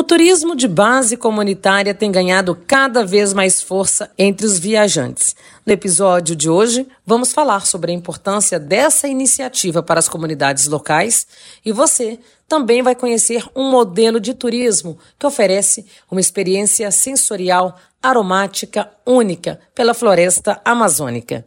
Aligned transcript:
O 0.00 0.02
turismo 0.02 0.56
de 0.56 0.66
base 0.66 1.14
comunitária 1.14 1.92
tem 1.92 2.10
ganhado 2.10 2.56
cada 2.66 3.04
vez 3.04 3.34
mais 3.34 3.60
força 3.60 4.10
entre 4.16 4.46
os 4.46 4.58
viajantes. 4.58 5.36
No 5.64 5.74
episódio 5.74 6.34
de 6.34 6.48
hoje, 6.48 6.88
vamos 7.04 7.32
falar 7.32 7.66
sobre 7.66 7.92
a 7.92 7.94
importância 7.94 8.58
dessa 8.58 9.06
iniciativa 9.06 9.82
para 9.82 10.00
as 10.00 10.08
comunidades 10.08 10.66
locais 10.68 11.26
e 11.62 11.70
você 11.70 12.18
também 12.48 12.80
vai 12.80 12.94
conhecer 12.94 13.44
um 13.54 13.70
modelo 13.70 14.18
de 14.18 14.32
turismo 14.32 14.96
que 15.18 15.26
oferece 15.26 15.84
uma 16.10 16.20
experiência 16.20 16.90
sensorial 16.90 17.76
aromática 18.02 18.90
única 19.04 19.60
pela 19.74 19.92
floresta 19.92 20.62
amazônica. 20.64 21.44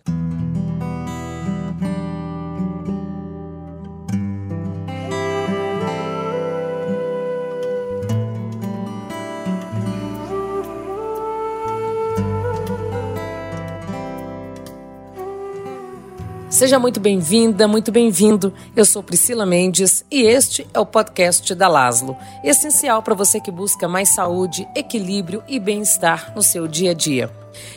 Seja 16.53 16.77
muito 16.77 16.99
bem-vinda, 16.99 17.67
muito 17.67 17.91
bem-vindo. 17.91 18.53
Eu 18.75 18.85
sou 18.85 19.01
Priscila 19.01 19.43
Mendes 19.43 20.05
e 20.11 20.21
este 20.21 20.67
é 20.71 20.79
o 20.79 20.85
podcast 20.85 21.55
da 21.55 21.67
Laslo, 21.67 22.15
essencial 22.43 23.01
para 23.01 23.15
você 23.15 23.39
que 23.39 23.49
busca 23.49 23.87
mais 23.87 24.09
saúde, 24.13 24.67
equilíbrio 24.75 25.41
e 25.47 25.59
bem-estar 25.59 26.31
no 26.35 26.43
seu 26.43 26.67
dia 26.67 26.91
a 26.91 26.93
dia. 26.93 27.31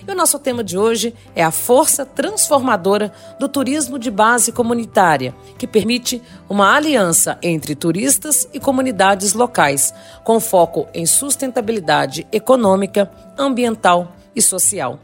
E 0.06 0.12
o 0.12 0.14
nosso 0.14 0.38
tema 0.38 0.62
de 0.62 0.76
hoje 0.76 1.14
é 1.34 1.42
a 1.42 1.50
força 1.50 2.04
transformadora 2.04 3.10
do 3.40 3.48
turismo 3.48 3.98
de 3.98 4.10
base 4.10 4.52
comunitária, 4.52 5.34
que 5.56 5.66
permite 5.66 6.22
uma 6.46 6.76
aliança 6.76 7.38
entre 7.42 7.74
turistas 7.74 8.46
e 8.52 8.60
comunidades 8.60 9.32
locais, 9.32 9.94
com 10.22 10.38
foco 10.38 10.86
em 10.92 11.06
sustentabilidade 11.06 12.26
econômica, 12.30 13.10
ambiental 13.38 14.12
e 14.34 14.42
social. 14.42 15.00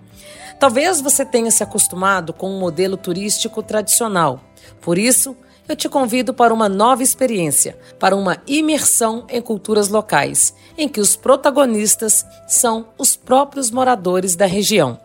Talvez 0.63 1.01
você 1.01 1.25
tenha 1.25 1.51
se 1.51 1.65
acostumado 1.65 2.33
com 2.33 2.49
um 2.49 2.61
modelo 2.61 2.97
turístico 2.97 3.65
tradicional. 3.65 4.39
Por 4.81 4.97
isso, 4.97 5.37
eu 5.69 5.75
te 5.75 5.89
convido 5.89 6.33
para 6.33 6.55
uma 6.55 6.69
nova 6.69 7.03
experiência, 7.03 7.77
para 7.99 8.15
uma 8.15 8.41
imersão 8.47 9.27
em 9.29 9.43
culturas 9.43 9.89
locais, 9.89 10.55
em 10.79 10.89
que 10.89 11.01
os 11.01 11.17
protagonistas 11.17 12.25
são 12.47 12.87
os 12.97 13.17
próprios 13.17 13.73
moradores 13.73 14.37
da 14.37 14.47
região. 14.47 15.01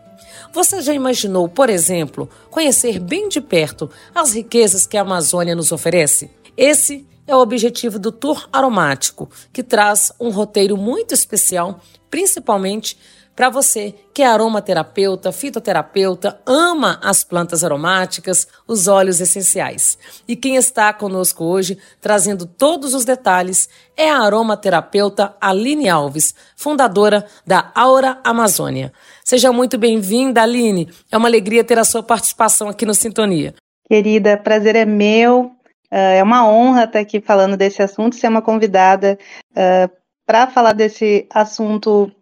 Você 0.52 0.80
já 0.80 0.94
imaginou, 0.94 1.48
por 1.48 1.68
exemplo, 1.68 2.30
conhecer 2.52 3.00
bem 3.00 3.28
de 3.28 3.40
perto 3.40 3.90
as 4.14 4.34
riquezas 4.34 4.86
que 4.86 4.96
a 4.96 5.00
Amazônia 5.00 5.56
nos 5.56 5.72
oferece? 5.72 6.30
Esse 6.56 7.04
é 7.26 7.34
o 7.34 7.40
objetivo 7.40 7.98
do 7.98 8.12
Tour 8.12 8.48
Aromático, 8.52 9.28
que 9.52 9.64
traz 9.64 10.12
um 10.20 10.30
roteiro 10.30 10.76
muito 10.76 11.12
especial, 11.14 11.80
principalmente 12.08 12.96
para 13.38 13.50
você 13.50 13.94
que 14.12 14.20
é 14.20 14.26
aromaterapeuta, 14.26 15.30
fitoterapeuta, 15.30 16.40
ama 16.44 16.98
as 17.00 17.22
plantas 17.22 17.62
aromáticas, 17.62 18.48
os 18.66 18.88
óleos 18.88 19.20
essenciais. 19.20 19.96
E 20.26 20.34
quem 20.34 20.56
está 20.56 20.92
conosco 20.92 21.44
hoje, 21.44 21.78
trazendo 22.00 22.46
todos 22.46 22.94
os 22.94 23.04
detalhes, 23.04 23.68
é 23.96 24.10
a 24.10 24.22
aromaterapeuta 24.22 25.36
Aline 25.40 25.88
Alves, 25.88 26.34
fundadora 26.56 27.24
da 27.46 27.70
Aura 27.76 28.18
Amazônia. 28.24 28.92
Seja 29.24 29.52
muito 29.52 29.78
bem-vinda, 29.78 30.42
Aline. 30.42 30.88
É 31.08 31.16
uma 31.16 31.28
alegria 31.28 31.62
ter 31.62 31.78
a 31.78 31.84
sua 31.84 32.02
participação 32.02 32.68
aqui 32.68 32.84
no 32.84 32.92
Sintonia. 32.92 33.54
Querida, 33.88 34.36
prazer 34.36 34.74
é 34.74 34.84
meu. 34.84 35.52
Uh, 35.92 35.94
é 35.94 36.22
uma 36.24 36.44
honra 36.44 36.86
estar 36.86 36.98
aqui 36.98 37.20
falando 37.20 37.56
desse 37.56 37.80
assunto, 37.80 38.16
ser 38.16 38.26
uma 38.26 38.42
convidada 38.42 39.16
uh, 39.52 39.96
para 40.26 40.48
falar 40.48 40.72
desse 40.72 41.28
assunto 41.32 42.12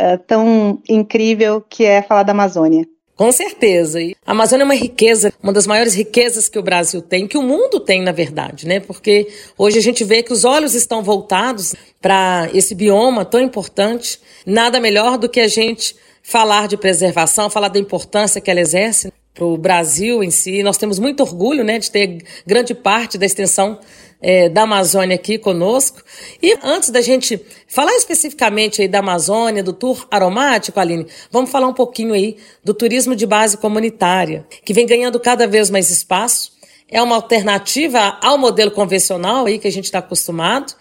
é, 0.00 0.16
tão 0.16 0.80
incrível 0.88 1.60
que 1.60 1.84
é 1.84 2.00
falar 2.00 2.22
da 2.22 2.32
Amazônia. 2.32 2.86
Com 3.14 3.30
certeza. 3.30 4.00
E 4.00 4.16
a 4.26 4.32
Amazônia 4.32 4.62
é 4.62 4.64
uma 4.64 4.74
riqueza, 4.74 5.30
uma 5.42 5.52
das 5.52 5.66
maiores 5.66 5.92
riquezas 5.92 6.48
que 6.48 6.58
o 6.58 6.62
Brasil 6.62 7.02
tem, 7.02 7.28
que 7.28 7.36
o 7.36 7.42
mundo 7.42 7.78
tem, 7.78 8.02
na 8.02 8.12
verdade, 8.12 8.66
né? 8.66 8.80
Porque 8.80 9.28
hoje 9.58 9.78
a 9.78 9.82
gente 9.82 10.02
vê 10.04 10.22
que 10.22 10.32
os 10.32 10.42
olhos 10.42 10.74
estão 10.74 11.02
voltados 11.02 11.74
para 12.00 12.48
esse 12.54 12.74
bioma 12.74 13.26
tão 13.26 13.42
importante. 13.42 14.18
Nada 14.46 14.80
melhor 14.80 15.18
do 15.18 15.28
que 15.28 15.40
a 15.40 15.48
gente 15.48 15.94
falar 16.22 16.66
de 16.66 16.78
preservação, 16.78 17.50
falar 17.50 17.68
da 17.68 17.78
importância 17.78 18.40
que 18.40 18.50
ela 18.50 18.60
exerce 18.60 19.12
para 19.34 19.44
o 19.44 19.58
Brasil 19.58 20.24
em 20.24 20.30
si. 20.30 20.62
Nós 20.62 20.78
temos 20.78 20.98
muito 20.98 21.22
orgulho, 21.22 21.62
né, 21.62 21.78
de 21.78 21.90
ter 21.90 22.24
grande 22.46 22.74
parte 22.74 23.18
da 23.18 23.26
extensão 23.26 23.78
é, 24.20 24.48
da 24.48 24.62
Amazônia 24.62 25.14
aqui 25.14 25.38
conosco. 25.38 26.02
E 26.42 26.56
antes 26.62 26.90
da 26.90 27.00
gente 27.00 27.40
falar 27.66 27.94
especificamente 27.96 28.82
aí 28.82 28.88
da 28.88 28.98
Amazônia, 28.98 29.62
do 29.62 29.72
tour 29.72 30.06
aromático, 30.10 30.78
Aline, 30.78 31.06
vamos 31.30 31.50
falar 31.50 31.66
um 31.66 31.74
pouquinho 31.74 32.12
aí 32.12 32.36
do 32.62 32.74
turismo 32.74 33.16
de 33.16 33.26
base 33.26 33.56
comunitária, 33.56 34.46
que 34.64 34.74
vem 34.74 34.86
ganhando 34.86 35.18
cada 35.18 35.46
vez 35.46 35.70
mais 35.70 35.90
espaço. 35.90 36.52
É 36.88 37.00
uma 37.00 37.14
alternativa 37.14 38.18
ao 38.22 38.36
modelo 38.36 38.70
convencional 38.70 39.46
aí 39.46 39.58
que 39.58 39.68
a 39.68 39.72
gente 39.72 39.84
está 39.84 40.00
acostumado. 40.00 40.74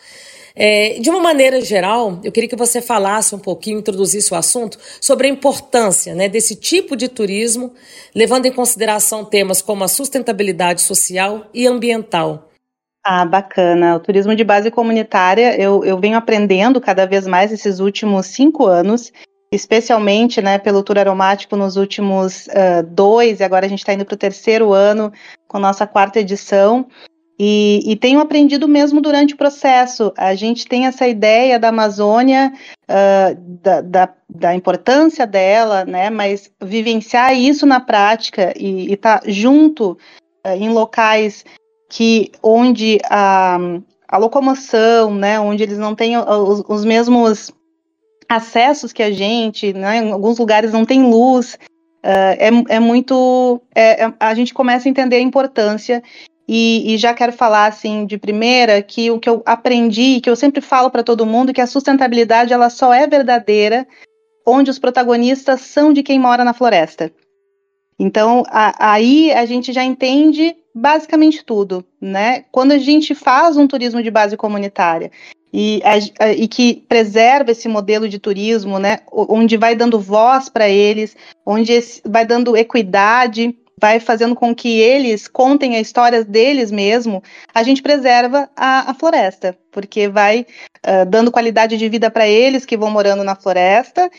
É, 0.55 0.99
de 0.99 1.09
uma 1.09 1.19
maneira 1.19 1.61
geral, 1.61 2.19
eu 2.23 2.31
queria 2.31 2.49
que 2.49 2.55
você 2.55 2.81
falasse 2.81 3.33
um 3.33 3.39
pouquinho, 3.39 3.79
introduzisse 3.79 4.33
o 4.33 4.35
assunto 4.35 4.77
sobre 4.99 5.27
a 5.27 5.29
importância 5.29 6.13
né, 6.13 6.27
desse 6.27 6.55
tipo 6.55 6.97
de 6.97 7.07
turismo, 7.07 7.71
levando 8.13 8.45
em 8.45 8.51
consideração 8.51 9.23
temas 9.23 9.61
como 9.61 9.83
a 9.83 9.87
sustentabilidade 9.87 10.81
social 10.81 11.47
e 11.53 11.65
ambiental. 11.65 12.48
Ah, 13.03 13.25
bacana. 13.25 13.95
O 13.95 13.99
turismo 13.99 14.35
de 14.35 14.43
base 14.43 14.69
comunitária, 14.69 15.59
eu, 15.59 15.83
eu 15.85 15.97
venho 15.97 16.17
aprendendo 16.17 16.81
cada 16.81 17.05
vez 17.05 17.25
mais 17.25 17.51
esses 17.51 17.79
últimos 17.79 18.27
cinco 18.27 18.65
anos, 18.65 19.11
especialmente 19.51 20.41
né, 20.41 20.57
pelo 20.57 20.83
tour 20.83 20.97
aromático 20.97 21.55
nos 21.55 21.77
últimos 21.77 22.47
uh, 22.47 22.83
dois, 22.87 23.39
e 23.39 23.43
agora 23.43 23.65
a 23.65 23.69
gente 23.69 23.79
está 23.79 23.93
indo 23.93 24.05
para 24.05 24.15
o 24.15 24.17
terceiro 24.17 24.73
ano 24.73 25.11
com 25.47 25.59
nossa 25.59 25.87
quarta 25.87 26.19
edição. 26.19 26.87
E, 27.41 27.79
e, 27.89 27.95
tenho 27.95 28.19
aprendido 28.19 28.67
mesmo 28.67 28.99
durante 28.99 29.33
o 29.33 29.37
processo. 29.37 30.11
A 30.17 30.35
gente 30.35 30.67
tem 30.67 30.87
essa 30.87 31.07
ideia 31.07 31.57
da 31.57 31.69
Amazônia, 31.69 32.51
uh, 32.83 33.35
da, 33.63 33.79
da, 33.79 34.13
da, 34.29 34.53
importância 34.53 35.25
dela, 35.25 35.85
né? 35.85 36.09
Mas 36.09 36.51
vivenciar 36.61 37.33
isso 37.33 37.65
na 37.65 37.79
prática 37.79 38.53
e 38.57 38.91
estar 38.91 39.19
tá 39.19 39.31
junto 39.31 39.91
uh, 40.45 40.49
em 40.49 40.67
locais 40.67 41.45
que 41.89 42.31
onde 42.41 42.99
a, 43.09 43.57
a 44.07 44.17
locomoção, 44.17 45.13
né, 45.13 45.39
onde 45.39 45.63
eles 45.63 45.77
não 45.77 45.95
têm 45.95 46.17
os, 46.17 46.63
os 46.67 46.85
mesmos 46.85 47.51
acessos 48.29 48.93
que 48.93 49.01
a 49.01 49.11
gente, 49.11 49.73
né, 49.73 49.97
em 49.97 50.11
alguns 50.11 50.37
lugares 50.37 50.71
não 50.71 50.85
tem 50.85 51.03
luz, 51.03 51.55
uh, 52.05 52.37
é, 52.37 52.49
é 52.69 52.79
muito, 52.79 53.59
é, 53.73 54.05
é, 54.05 54.13
a 54.19 54.33
gente 54.35 54.53
começa 54.53 54.87
a 54.87 54.91
entender 54.91 55.15
a 55.15 55.21
importância 55.21 56.03
e, 56.47 56.93
e, 56.93 56.97
já 56.97 57.13
quero 57.13 57.33
falar 57.33 57.67
assim 57.67 58.05
de 58.05 58.17
primeira 58.17 58.81
que 58.81 59.11
o 59.11 59.19
que 59.19 59.29
eu 59.29 59.41
aprendi, 59.45 60.19
que 60.19 60.29
eu 60.29 60.35
sempre 60.35 60.61
falo 60.61 60.89
para 60.89 61.03
todo 61.03 61.25
mundo, 61.25 61.53
que 61.53 61.61
a 61.61 61.67
sustentabilidade 61.67 62.53
ela 62.53 62.69
só 62.69 62.93
é 62.93 63.05
verdadeira 63.07 63.87
onde 64.45 64.71
os 64.71 64.79
protagonistas 64.79 65.61
são 65.61 65.93
de 65.93 66.01
quem 66.01 66.19
mora 66.19 66.43
na 66.43 66.53
floresta. 66.53 67.11
Então, 67.99 68.43
a, 68.47 68.93
aí 68.93 69.31
a 69.33 69.45
gente 69.45 69.73
já 69.73 69.83
entende 69.83 70.55
basicamente 70.73 71.43
tudo, 71.43 71.85
né? 71.99 72.45
Quando 72.51 72.71
a 72.71 72.77
gente 72.77 73.13
faz 73.13 73.57
um 73.57 73.67
turismo 73.67 74.01
de 74.01 74.09
base 74.09 74.37
comunitária 74.37 75.11
e, 75.51 75.81
a, 75.83 76.25
a, 76.25 76.31
e 76.31 76.47
que 76.47 76.85
preserva 76.87 77.51
esse 77.51 77.67
modelo 77.67 78.07
de 78.07 78.17
turismo, 78.17 78.79
né? 78.79 78.99
Onde 79.11 79.57
vai 79.57 79.75
dando 79.75 79.99
voz 79.99 80.47
para 80.47 80.69
eles, 80.69 81.17
onde 81.45 81.73
esse, 81.73 82.01
vai 82.05 82.25
dando 82.25 82.55
equidade, 82.55 83.53
vai 83.79 83.99
fazendo 83.99 84.35
com 84.35 84.53
que 84.53 84.79
eles 84.79 85.27
contem 85.27 85.75
a 85.75 85.79
história 85.79 86.23
deles 86.23 86.69
mesmo, 86.71 87.23
a 87.53 87.63
gente 87.63 87.81
preserva 87.81 88.49
a, 88.55 88.91
a 88.91 88.93
floresta, 88.93 89.57
porque 89.71 90.07
vai 90.07 90.45
uh, 90.85 91.05
dando 91.07 91.31
qualidade 91.31 91.77
de 91.77 91.89
vida 91.89 92.11
para 92.11 92.27
eles 92.27 92.65
que 92.65 92.77
vão 92.77 92.91
morando 92.91 93.23
na 93.23 93.35
floresta 93.35 94.09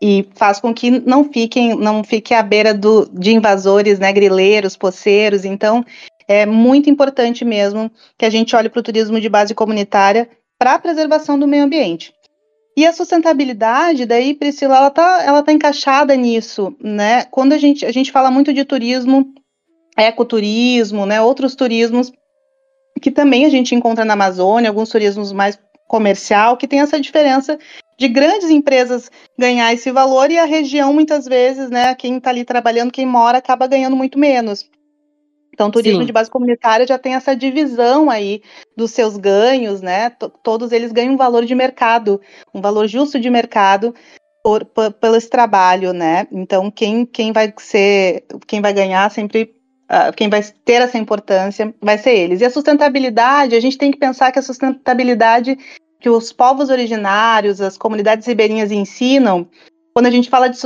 e 0.00 0.28
faz 0.34 0.60
com 0.60 0.72
que 0.72 0.90
não 0.90 1.24
fiquem, 1.24 1.76
não 1.76 2.04
fique 2.04 2.32
à 2.32 2.42
beira 2.42 2.72
do, 2.72 3.08
de 3.12 3.32
invasores, 3.32 3.98
né, 3.98 4.12
grileiros, 4.12 4.76
poceiros. 4.76 5.44
Então, 5.44 5.84
é 6.28 6.46
muito 6.46 6.88
importante 6.88 7.44
mesmo 7.44 7.90
que 8.16 8.24
a 8.24 8.30
gente 8.30 8.54
olhe 8.54 8.68
para 8.68 8.80
o 8.80 8.82
turismo 8.82 9.20
de 9.20 9.28
base 9.28 9.54
comunitária 9.54 10.28
para 10.58 10.74
a 10.74 10.78
preservação 10.78 11.38
do 11.38 11.48
meio 11.48 11.64
ambiente. 11.64 12.12
E 12.76 12.86
a 12.86 12.92
sustentabilidade, 12.92 14.06
daí, 14.06 14.34
Priscila, 14.34 14.76
ela 14.76 14.88
está 14.88 15.24
ela 15.24 15.42
tá 15.42 15.52
encaixada 15.52 16.14
nisso, 16.14 16.76
né? 16.80 17.24
Quando 17.24 17.52
a 17.52 17.58
gente, 17.58 17.84
a 17.84 17.90
gente 17.90 18.12
fala 18.12 18.30
muito 18.30 18.52
de 18.52 18.64
turismo, 18.64 19.26
ecoturismo, 19.96 21.04
né, 21.04 21.20
outros 21.20 21.56
turismos 21.56 22.12
que 23.02 23.10
também 23.10 23.44
a 23.44 23.48
gente 23.48 23.74
encontra 23.74 24.04
na 24.04 24.14
Amazônia, 24.14 24.70
alguns 24.70 24.90
turismos 24.90 25.32
mais 25.32 25.58
comercial, 25.88 26.56
que 26.56 26.68
tem 26.68 26.80
essa 26.80 27.00
diferença 27.00 27.58
de 27.98 28.08
grandes 28.08 28.48
empresas 28.48 29.10
ganhar 29.36 29.74
esse 29.74 29.90
valor 29.90 30.30
e 30.30 30.38
a 30.38 30.44
região, 30.44 30.92
muitas 30.94 31.26
vezes, 31.26 31.68
né, 31.68 31.94
quem 31.96 32.18
está 32.18 32.30
ali 32.30 32.44
trabalhando, 32.44 32.92
quem 32.92 33.04
mora, 33.04 33.38
acaba 33.38 33.66
ganhando 33.66 33.96
muito 33.96 34.18
menos. 34.18 34.70
Então, 35.52 35.66
o 35.66 35.72
turismo 35.72 36.02
Sim. 36.02 36.06
de 36.06 36.12
base 36.12 36.30
comunitária 36.30 36.86
já 36.86 36.96
tem 36.96 37.16
essa 37.16 37.34
divisão 37.34 38.08
aí 38.08 38.42
dos 38.76 38.92
seus 38.92 39.16
ganhos, 39.16 39.82
né? 39.82 40.08
T 40.08 40.30
todos 40.40 40.70
eles 40.70 40.92
ganham 40.92 41.14
um 41.14 41.16
valor 41.16 41.44
de 41.44 41.52
mercado, 41.52 42.20
um 42.54 42.60
valor 42.60 42.86
justo 42.86 43.18
de 43.18 43.28
mercado 43.28 43.92
por, 44.40 44.64
por, 44.64 44.92
pelo 44.92 45.16
esse 45.16 45.28
trabalho, 45.28 45.92
né? 45.92 46.28
Então, 46.30 46.70
quem, 46.70 47.04
quem 47.04 47.32
vai 47.32 47.52
ser, 47.58 48.24
quem 48.46 48.60
vai 48.60 48.72
ganhar 48.72 49.10
sempre, 49.10 49.52
uh, 49.90 50.14
quem 50.14 50.28
vai 50.28 50.44
ter 50.64 50.80
essa 50.80 50.96
importância 50.96 51.74
vai 51.82 51.98
ser 51.98 52.14
eles. 52.14 52.40
E 52.40 52.44
a 52.44 52.50
sustentabilidade, 52.50 53.56
a 53.56 53.60
gente 53.60 53.76
tem 53.76 53.90
que 53.90 53.98
pensar 53.98 54.30
que 54.30 54.38
a 54.38 54.42
sustentabilidade 54.42 55.58
que 56.00 56.08
os 56.08 56.32
povos 56.32 56.70
originários, 56.70 57.60
as 57.60 57.76
comunidades 57.76 58.26
ribeirinhas 58.26 58.70
ensinam, 58.70 59.48
quando 59.92 60.06
a 60.06 60.10
gente 60.10 60.30
fala 60.30 60.48
de 60.48 60.56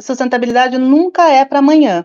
sustentabilidade, 0.00 0.76
nunca 0.76 1.30
é 1.30 1.44
para 1.44 1.60
amanhã. 1.60 2.04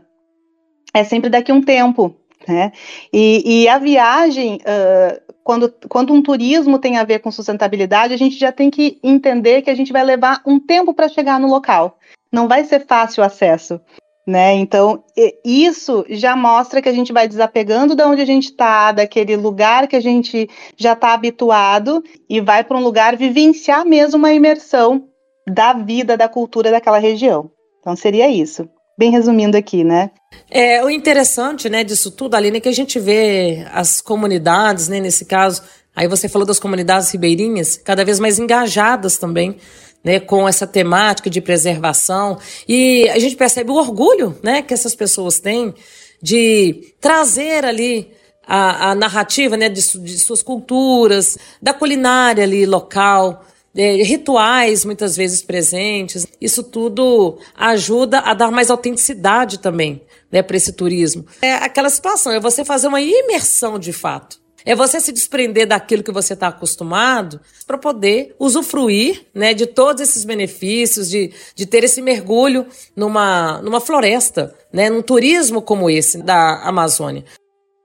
É 0.93 1.03
sempre 1.03 1.29
daqui 1.29 1.51
a 1.51 1.55
um 1.55 1.61
tempo. 1.61 2.15
Né? 2.47 2.71
E, 3.11 3.63
e 3.63 3.67
a 3.67 3.77
viagem, 3.77 4.55
uh, 4.61 5.33
quando, 5.43 5.73
quando 5.89 6.13
um 6.13 6.21
turismo 6.21 6.79
tem 6.79 6.97
a 6.97 7.03
ver 7.03 7.19
com 7.19 7.29
sustentabilidade, 7.29 8.13
a 8.13 8.17
gente 8.17 8.37
já 8.37 8.51
tem 8.51 8.69
que 8.69 8.99
entender 9.03 9.61
que 9.61 9.69
a 9.69 9.75
gente 9.75 9.91
vai 9.91 10.03
levar 10.03 10.41
um 10.45 10.59
tempo 10.59 10.93
para 10.93 11.09
chegar 11.09 11.39
no 11.39 11.49
local. 11.49 11.99
Não 12.31 12.47
vai 12.47 12.63
ser 12.63 12.85
fácil 12.85 13.21
o 13.21 13.25
acesso. 13.25 13.81
Né? 14.27 14.55
Então, 14.55 15.05
isso 15.45 16.05
já 16.09 16.35
mostra 16.35 16.81
que 16.81 16.89
a 16.89 16.93
gente 16.93 17.13
vai 17.13 17.29
desapegando 17.29 17.95
de 17.95 18.03
onde 18.03 18.21
a 18.21 18.25
gente 18.25 18.49
está, 18.49 18.91
daquele 18.91 19.37
lugar 19.37 19.87
que 19.87 19.95
a 19.95 20.01
gente 20.01 20.49
já 20.75 20.91
está 20.91 21.13
habituado, 21.13 22.03
e 22.29 22.41
vai 22.41 22.61
para 22.61 22.75
um 22.75 22.83
lugar 22.83 23.15
vivenciar 23.15 23.85
mesmo 23.85 24.17
uma 24.17 24.33
imersão 24.33 25.05
da 25.47 25.71
vida, 25.71 26.17
da 26.17 26.27
cultura 26.27 26.69
daquela 26.69 26.97
região. 26.97 27.49
Então, 27.79 27.95
seria 27.95 28.29
isso. 28.29 28.67
Bem 28.99 29.11
resumindo 29.11 29.55
aqui, 29.55 29.81
né? 29.81 30.11
É, 30.51 30.83
o 30.83 30.89
interessante, 30.89 31.69
né, 31.69 31.85
disso 31.85 32.11
tudo, 32.11 32.35
Aline, 32.35 32.57
é 32.57 32.59
que 32.59 32.67
a 32.67 32.73
gente 32.73 32.99
vê 32.99 33.65
as 33.71 34.01
comunidades, 34.01 34.89
né, 34.89 34.99
nesse 34.99 35.23
caso, 35.23 35.61
aí 35.95 36.05
você 36.05 36.27
falou 36.27 36.45
das 36.45 36.59
comunidades 36.59 37.09
ribeirinhas, 37.11 37.77
cada 37.77 38.03
vez 38.03 38.19
mais 38.19 38.39
engajadas 38.39 39.17
também, 39.17 39.57
né, 40.03 40.19
com 40.19 40.47
essa 40.47 40.65
temática 40.65 41.29
de 41.29 41.41
preservação, 41.41 42.37
e 42.67 43.09
a 43.09 43.19
gente 43.19 43.35
percebe 43.35 43.71
o 43.71 43.75
orgulho, 43.75 44.37
né, 44.41 44.61
que 44.61 44.73
essas 44.73 44.95
pessoas 44.95 45.39
têm 45.39 45.73
de 46.21 46.93
trazer 46.99 47.65
ali 47.65 48.11
a, 48.47 48.91
a 48.91 48.95
narrativa, 48.95 49.57
né, 49.57 49.67
de, 49.67 49.81
de 49.99 50.19
suas 50.19 50.41
culturas, 50.41 51.37
da 51.61 51.73
culinária 51.73 52.43
ali 52.43 52.65
local, 52.65 53.45
é, 53.75 54.01
rituais 54.01 54.83
muitas 54.85 55.15
vezes 55.15 55.41
presentes. 55.41 56.25
Isso 56.41 56.63
tudo 56.63 57.37
ajuda 57.55 58.19
a 58.19 58.33
dar 58.33 58.49
mais 58.49 58.71
autenticidade 58.71 59.59
também 59.59 60.01
né, 60.31 60.41
para 60.41 60.57
esse 60.57 60.71
turismo. 60.73 61.25
É 61.41 61.53
aquela 61.53 61.89
situação, 61.89 62.31
é 62.31 62.39
você 62.39 62.65
fazer 62.65 62.87
uma 62.87 63.01
imersão 63.01 63.77
de 63.77 63.93
fato. 63.93 64.39
É 64.65 64.75
você 64.75 64.99
se 64.99 65.11
desprender 65.11 65.67
daquilo 65.67 66.03
que 66.03 66.11
você 66.11 66.33
está 66.33 66.47
acostumado 66.47 67.39
para 67.65 67.77
poder 67.77 68.35
usufruir 68.37 69.25
né, 69.33 69.53
de 69.53 69.65
todos 69.65 70.01
esses 70.01 70.25
benefícios, 70.25 71.09
de, 71.09 71.31
de 71.55 71.65
ter 71.65 71.83
esse 71.83 72.01
mergulho 72.01 72.65
numa, 72.95 73.61
numa 73.61 73.79
floresta, 73.79 74.53
né, 74.73 74.89
num 74.89 75.01
turismo 75.01 75.61
como 75.61 75.89
esse 75.89 76.21
da 76.21 76.61
Amazônia. 76.63 77.23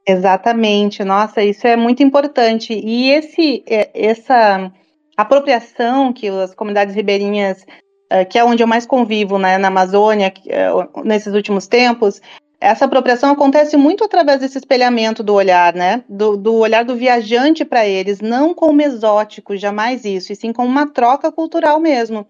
Exatamente, 0.06 1.04
nossa, 1.04 1.42
isso 1.42 1.66
é 1.66 1.76
muito 1.76 2.02
importante. 2.02 2.72
E 2.72 3.12
esse, 3.12 3.62
é, 3.68 3.90
essa 3.94 4.72
apropriação 5.16 6.12
que 6.12 6.28
as 6.28 6.54
comunidades 6.54 6.94
ribeirinhas, 6.94 7.62
uh, 8.12 8.26
que 8.28 8.38
é 8.38 8.44
onde 8.44 8.62
eu 8.62 8.66
mais 8.66 8.84
convivo, 8.84 9.38
né, 9.38 9.58
na 9.58 9.68
Amazônia, 9.68 10.32
uh, 10.46 11.02
nesses 11.04 11.32
últimos 11.34 11.68
tempos, 11.68 12.20
essa 12.62 12.85
apropriação 12.85 13.32
acontece 13.32 13.76
muito 13.76 14.05
através 14.05 14.38
desse 14.38 14.56
espelhamento 14.56 15.20
do 15.20 15.35
olhar, 15.35 15.75
né? 15.75 16.05
Do, 16.09 16.37
do 16.37 16.55
olhar 16.55 16.85
do 16.85 16.94
viajante 16.94 17.64
para 17.64 17.85
eles, 17.87 18.20
não 18.20 18.55
como 18.55 18.81
exótico, 18.81 19.56
jamais 19.56 20.05
isso, 20.05 20.32
e 20.32 20.37
sim 20.37 20.53
como 20.53 20.69
uma 20.69 20.87
troca 20.87 21.32
cultural 21.32 21.81
mesmo. 21.81 22.25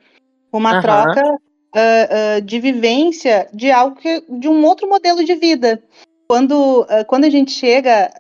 Uma 0.51 0.77
uhum. 0.77 0.81
troca 0.81 1.35
uh, 1.35 2.39
uh, 2.39 2.41
de 2.41 2.59
vivência 2.59 3.47
de 3.53 3.71
algo 3.71 3.97
que, 3.97 4.25
de 4.27 4.49
um 4.49 4.65
outro 4.65 4.89
modelo 4.89 5.23
de 5.23 5.35
vida. 5.35 5.83
Quando, 6.27 6.81
uh, 6.81 7.05
quando 7.07 7.25
a 7.25 7.31
gente 7.31 7.51
chega 7.51 8.11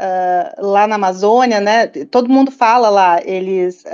lá 0.58 0.86
na 0.86 0.96
Amazônia, 0.96 1.60
né? 1.60 1.86
Todo 1.86 2.28
mundo 2.28 2.50
fala 2.50 2.90
lá, 2.90 3.20
eles 3.24 3.84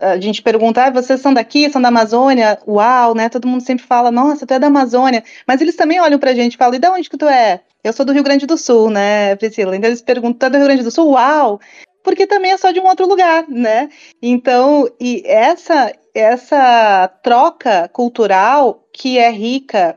a 0.00 0.18
gente 0.20 0.42
pergunta, 0.42 0.84
ah, 0.84 0.90
vocês 0.90 1.20
são 1.20 1.34
daqui, 1.34 1.68
são 1.70 1.82
da 1.82 1.88
Amazônia? 1.88 2.58
Uau, 2.66 3.14
né? 3.14 3.28
Todo 3.28 3.48
mundo 3.48 3.62
sempre 3.62 3.84
fala, 3.84 4.10
nossa, 4.10 4.46
tu 4.46 4.54
é 4.54 4.58
da 4.58 4.68
Amazônia. 4.68 5.24
Mas 5.46 5.60
eles 5.60 5.76
também 5.76 6.00
olham 6.00 6.18
pra 6.18 6.34
gente 6.34 6.54
e 6.54 6.56
falam, 6.56 6.74
e 6.74 6.78
de 6.78 6.88
onde 6.88 7.10
que 7.10 7.16
tu 7.16 7.26
é? 7.26 7.60
Eu 7.82 7.92
sou 7.92 8.06
do 8.06 8.12
Rio 8.12 8.22
Grande 8.22 8.46
do 8.46 8.56
Sul, 8.56 8.90
né, 8.90 9.34
Priscila? 9.36 9.76
Então 9.76 9.88
eles 9.88 10.02
perguntam, 10.02 10.38
tu 10.38 10.46
é 10.46 10.50
do 10.50 10.56
Rio 10.58 10.66
Grande 10.66 10.82
do 10.84 10.90
Sul? 10.90 11.10
Uau! 11.10 11.60
Porque 12.04 12.26
também 12.26 12.52
é 12.52 12.56
só 12.56 12.70
de 12.70 12.80
um 12.80 12.86
outro 12.86 13.06
lugar, 13.06 13.44
né? 13.48 13.88
Então, 14.22 14.88
e 15.00 15.22
essa, 15.26 15.92
essa 16.14 17.08
troca 17.22 17.88
cultural 17.92 18.84
que 18.92 19.18
é 19.18 19.30
rica 19.30 19.96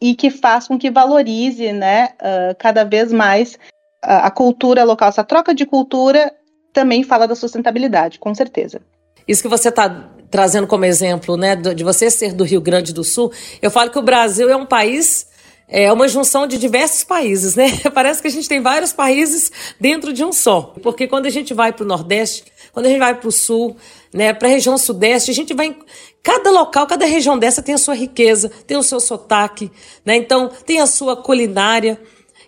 e 0.00 0.14
que 0.14 0.30
faz 0.30 0.68
com 0.68 0.78
que 0.78 0.90
valorize, 0.90 1.72
né, 1.72 2.10
uh, 2.14 2.56
cada 2.58 2.84
vez 2.84 3.12
mais 3.12 3.56
uh, 3.56 4.22
a 4.22 4.30
cultura 4.30 4.84
local. 4.84 5.08
Essa 5.08 5.24
troca 5.24 5.54
de 5.54 5.66
cultura 5.66 6.32
também 6.72 7.02
fala 7.02 7.26
da 7.26 7.34
sustentabilidade, 7.34 8.18
com 8.18 8.34
certeza. 8.34 8.80
Isso 9.30 9.42
que 9.42 9.48
você 9.48 9.68
está 9.68 10.10
trazendo 10.28 10.66
como 10.66 10.84
exemplo, 10.84 11.36
né, 11.36 11.54
de 11.54 11.84
você 11.84 12.10
ser 12.10 12.32
do 12.32 12.42
Rio 12.42 12.60
Grande 12.60 12.92
do 12.92 13.04
Sul, 13.04 13.30
eu 13.62 13.70
falo 13.70 13.88
que 13.88 13.98
o 13.98 14.02
Brasil 14.02 14.50
é 14.50 14.56
um 14.56 14.66
país 14.66 15.30
é 15.72 15.92
uma 15.92 16.08
junção 16.08 16.48
de 16.48 16.58
diversos 16.58 17.04
países, 17.04 17.54
né? 17.54 17.78
Parece 17.94 18.20
que 18.20 18.26
a 18.26 18.30
gente 18.30 18.48
tem 18.48 18.60
vários 18.60 18.92
países 18.92 19.52
dentro 19.78 20.12
de 20.12 20.24
um 20.24 20.32
só. 20.32 20.74
Porque 20.82 21.06
quando 21.06 21.26
a 21.26 21.30
gente 21.30 21.54
vai 21.54 21.72
para 21.72 21.84
o 21.84 21.86
Nordeste, 21.86 22.42
quando 22.72 22.86
a 22.86 22.88
gente 22.88 22.98
vai 22.98 23.14
para 23.14 23.28
o 23.28 23.30
Sul, 23.30 23.76
né, 24.12 24.32
para 24.32 24.48
a 24.48 24.50
região 24.50 24.76
Sudeste, 24.76 25.30
a 25.30 25.34
gente 25.34 25.54
vai. 25.54 25.76
Cada 26.24 26.50
local, 26.50 26.88
cada 26.88 27.06
região 27.06 27.38
dessa 27.38 27.62
tem 27.62 27.76
a 27.76 27.78
sua 27.78 27.94
riqueza, 27.94 28.50
tem 28.66 28.76
o 28.76 28.82
seu 28.82 28.98
sotaque, 28.98 29.70
né? 30.04 30.16
Então, 30.16 30.50
tem 30.66 30.80
a 30.80 30.86
sua 30.86 31.16
culinária. 31.16 32.00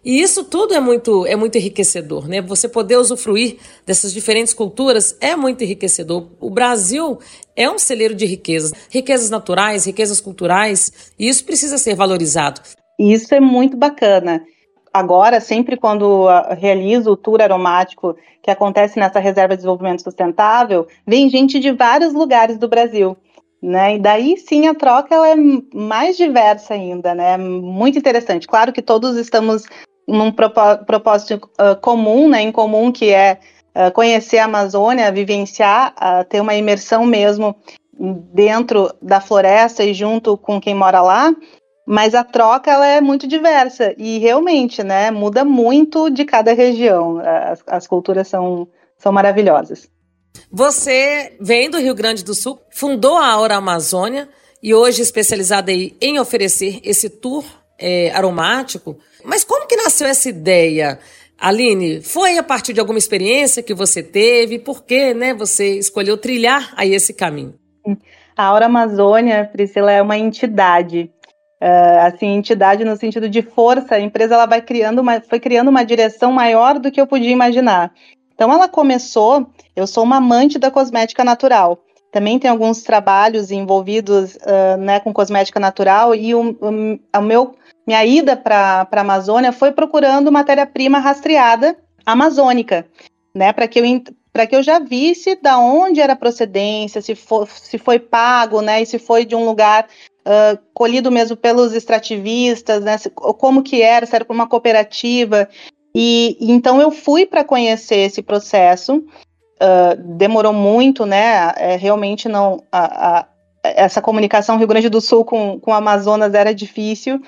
E 0.05 0.21
isso 0.21 0.45
tudo 0.45 0.75
é 0.75 0.81
muito, 0.81 1.25
é 1.27 1.37
muito 1.37 1.57
enriquecedor, 1.57 2.29
né? 2.29 2.41
Você 2.43 2.69
poder 2.69 2.97
usufruir 2.97 3.59
dessas 3.87 4.13
diferentes 4.13 4.53
culturas 4.53 5.17
é 5.21 5.37
muito 5.37 5.63
enriquecedor. 5.63 6.29
O 6.41 6.51
Brasil 6.51 7.21
é 7.55 7.71
um 7.71 7.79
celeiro 7.79 8.15
de 8.15 8.27
riquezas, 8.27 8.73
riquezas 8.91 9.31
naturais, 9.31 9.87
riquezas 9.87 10.21
culturais, 10.21 11.13
e 11.17 11.29
isso 11.29 11.45
precisa 11.45 11.79
ser 11.79 11.95
valorizado. 11.95 12.61
Isso 12.99 13.33
é 13.33 13.41
muito 13.41 13.77
bacana. 13.77 14.43
Agora, 14.93 15.41
sempre 15.41 15.77
quando 15.77 16.29
ah, 16.29 16.53
realizo 16.53 17.13
o 17.13 17.17
tour 17.17 17.41
aromático 17.41 18.15
que 18.43 18.51
acontece 18.51 18.99
nessa 18.99 19.21
reserva 19.21 19.55
de 19.55 19.59
desenvolvimento 19.59 20.03
sustentável, 20.03 20.87
vem 21.07 21.31
gente 21.31 21.59
de 21.59 21.71
vários 21.71 22.13
lugares 22.13 22.59
do 22.59 22.69
Brasil. 22.69 23.17
Né? 23.63 23.95
E 23.95 23.99
daí 24.01 24.37
sim 24.37 24.67
a 24.67 24.75
troca 24.75 25.15
ela 25.15 25.29
é 25.29 25.37
mais 25.73 26.17
diversa 26.17 26.75
ainda, 26.75 27.15
né? 27.15 27.37
Muito 27.37 27.97
interessante. 27.97 28.49
Claro 28.49 28.73
que 28.73 28.83
todos 28.83 29.17
estamos 29.17 29.63
num 30.07 30.33
propósito 30.33 31.49
uh, 31.61 31.81
comum, 31.81 32.29
né, 32.29 32.43
em 32.43 32.53
comum, 32.53 32.91
que 32.91 33.11
é 33.11 33.39
uh, 33.75 33.93
conhecer 33.93 34.39
a 34.39 34.45
Amazônia, 34.45 35.13
vivenciar, 35.13 35.95
uh, 35.97 36.25
ter 36.25 36.41
uma 36.41 36.55
imersão 36.55 37.05
mesmo 37.05 37.57
dentro 38.33 38.93
da 39.01 39.21
floresta 39.21 39.85
e 39.85 39.95
junto 39.95 40.37
com 40.37 40.61
quem 40.61 40.75
mora 40.75 41.03
lá, 41.03 41.33
mas 41.87 42.15
a 42.15 42.25
troca 42.25 42.71
ela 42.71 42.87
é 42.87 43.01
muito 43.01 43.27
diversa 43.27 43.95
e 43.97 44.19
realmente, 44.19 44.83
né, 44.83 45.11
muda 45.11 45.45
muito 45.45 46.11
de 46.11 46.25
cada 46.25 46.53
região. 46.53 47.19
As, 47.21 47.63
as 47.67 47.87
culturas 47.87 48.29
são, 48.29 48.67
são 48.99 49.13
maravilhosas. 49.13 49.89
Você 50.51 51.37
vem 51.41 51.71
do 51.71 51.79
Rio 51.79 51.95
Grande 51.95 52.25
do 52.25 52.35
Sul, 52.35 52.59
fundou 52.71 53.17
a 53.19 53.27
Aura 53.27 53.57
Amazônia 53.57 54.29
e 54.63 54.75
hoje 54.75 55.03
especializada 55.03 55.73
em 55.73 56.19
oferecer 56.19 56.81
esse 56.83 57.11
tour 57.11 57.45
é, 57.83 58.11
aromático. 58.13 58.97
Mas 59.25 59.45
como 59.45 59.67
que 59.67 59.77
nasceu 59.77 60.07
essa 60.07 60.29
ideia? 60.29 60.99
Aline, 61.39 62.01
foi 62.01 62.39
a 62.39 62.43
partir 62.43 62.73
de 62.73 62.79
alguma 62.79 62.99
experiência 62.99 63.65
que 63.65 63.75
você 63.75 64.01
teve? 64.01 64.61
Por 64.61 64.85
que 64.85 65.13
né, 65.13 65.35
você 65.35 65.77
escolheu 65.77 66.17
trilhar 66.17 66.73
aí 66.77 66.95
esse 66.95 67.13
caminho? 67.13 67.55
A 68.37 68.45
Aura 68.45 68.67
Amazônia, 68.67 69.51
Priscila, 69.53 69.91
é 69.91 70.01
uma 70.01 70.17
entidade. 70.17 71.11
Uh, 71.61 72.07
assim, 72.07 72.27
entidade 72.29 72.85
no 72.85 72.97
sentido 72.97 73.29
de 73.29 73.43
força. 73.43 73.97
A 73.97 74.01
empresa 74.01 74.35
ela 74.35 74.47
vai 74.47 74.63
criando 74.63 75.01
uma, 75.01 75.21
foi 75.21 75.41
criando 75.41 75.69
uma 75.69 75.85
direção 75.85 76.33
maior 76.33 76.79
do 76.79 76.93
que 76.93 77.01
eu 77.01 77.07
podia 77.09 77.31
imaginar. 77.31 77.93
Então, 78.35 78.53
ela 78.53 78.69
começou. 78.69 79.47
Eu 79.75 79.87
sou 79.87 80.05
uma 80.05 80.17
amante 80.17 80.59
da 80.59 80.71
cosmética 80.71 81.25
natural. 81.25 81.83
Também 82.13 82.39
tem 82.39 82.51
alguns 82.51 82.83
trabalhos 82.83 83.51
envolvidos 83.51 84.37
uh, 84.37 84.77
né, 84.79 85.01
com 85.01 85.13
cosmética 85.13 85.59
natural 85.59 86.15
e 86.15 86.35
o, 86.35 86.51
o, 86.61 87.19
o 87.19 87.23
meu 87.23 87.55
minha 87.87 88.05
ida 88.05 88.37
para 88.37 88.89
a 88.91 89.01
Amazônia 89.01 89.53
foi 89.53 89.73
procurando 89.73 90.33
matéria-prima 90.33 90.99
rastreada 90.99 91.77
amazônica, 92.05 92.87
né, 93.35 93.53
para 93.53 93.67
que 93.69 93.79
eu 93.81 93.85
para 94.33 94.47
que 94.47 94.57
eu 94.57 94.63
já 94.63 94.79
visse 94.79 95.37
da 95.37 95.59
onde 95.59 96.01
era 96.01 96.15
a 96.15 96.17
procedência, 96.17 97.03
se, 97.03 97.15
for, 97.15 97.47
se 97.47 97.77
foi 97.77 97.99
pago, 97.99 98.63
né, 98.63 98.81
e 98.81 98.87
se 98.87 98.99
foi 98.99 99.27
de 99.27 99.37
um 99.37 99.45
lugar 99.45 99.87
uh, 100.21 100.59
colhido 100.73 101.11
mesmo 101.11 101.37
pelos 101.37 101.75
extrativistas, 101.75 102.83
né, 102.83 102.97
se, 102.97 103.11
como 103.11 103.63
que 103.63 103.83
era, 103.83 104.07
se 104.07 104.17
era 104.17 104.25
para 104.25 104.35
uma 104.35 104.49
cooperativa. 104.49 105.47
E 105.95 106.39
então 106.41 106.81
eu 106.81 106.91
fui 106.91 107.27
para 107.27 107.45
conhecer 107.45 107.97
esse 107.97 108.23
processo. 108.23 109.05
Uh, 109.61 110.17
demorou 110.17 110.53
muito, 110.53 111.05
né? 111.05 111.53
É, 111.57 111.77
realmente 111.77 112.29
não. 112.29 112.63
A, 112.73 113.19
a, 113.19 113.29
essa 113.63 114.03
comunicação 114.03 114.57
Rio 114.57 114.67
Grande 114.67 114.89
do 114.89 115.01
Sul 115.01 115.25
com, 115.25 115.61
com 115.61 115.73
Amazonas 115.73 116.35
era 116.35 116.55
difícil. 116.55 117.21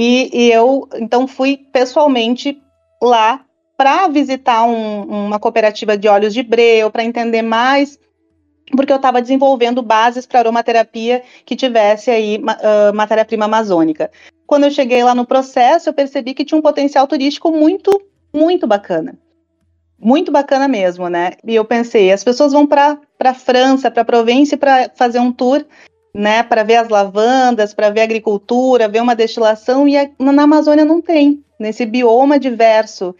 E, 0.00 0.30
e 0.32 0.52
eu 0.52 0.88
então 0.94 1.26
fui 1.26 1.56
pessoalmente 1.72 2.62
lá 3.02 3.44
para 3.76 4.06
visitar 4.06 4.62
um, 4.62 5.02
uma 5.02 5.40
cooperativa 5.40 5.98
de 5.98 6.06
óleos 6.06 6.32
de 6.32 6.40
breu, 6.40 6.88
para 6.88 7.02
entender 7.02 7.42
mais, 7.42 7.98
porque 8.70 8.92
eu 8.92 8.96
estava 8.96 9.20
desenvolvendo 9.20 9.82
bases 9.82 10.24
para 10.24 10.38
aromaterapia 10.38 11.24
que 11.44 11.56
tivesse 11.56 12.12
aí 12.12 12.36
uh, 12.38 12.94
matéria-prima 12.94 13.46
amazônica. 13.46 14.08
Quando 14.46 14.64
eu 14.64 14.70
cheguei 14.70 15.02
lá 15.02 15.16
no 15.16 15.26
processo, 15.26 15.88
eu 15.88 15.92
percebi 15.92 16.32
que 16.32 16.44
tinha 16.44 16.58
um 16.58 16.62
potencial 16.62 17.08
turístico 17.08 17.50
muito, 17.50 17.90
muito 18.32 18.68
bacana. 18.68 19.18
Muito 19.98 20.30
bacana 20.30 20.68
mesmo, 20.68 21.08
né? 21.08 21.32
E 21.44 21.56
eu 21.56 21.64
pensei, 21.64 22.12
as 22.12 22.22
pessoas 22.22 22.52
vão 22.52 22.68
para 22.68 23.00
a 23.18 23.34
França, 23.34 23.90
para 23.90 24.02
a 24.02 24.04
Provence, 24.04 24.56
para 24.56 24.92
fazer 24.94 25.18
um 25.18 25.32
tour, 25.32 25.64
né? 26.14 26.42
Para 26.42 26.62
ver 26.62 26.76
as 26.76 26.88
lavandas, 26.88 27.74
para 27.74 27.90
ver 27.90 28.00
a 28.00 28.04
agricultura, 28.04 28.88
ver 28.88 29.02
uma 29.02 29.14
destilação, 29.16 29.86
e 29.86 29.96
a, 29.96 30.08
na 30.18 30.42
Amazônia 30.42 30.84
não 30.84 31.00
tem, 31.00 31.42
nesse 31.58 31.84
bioma 31.84 32.38
diverso 32.38 33.14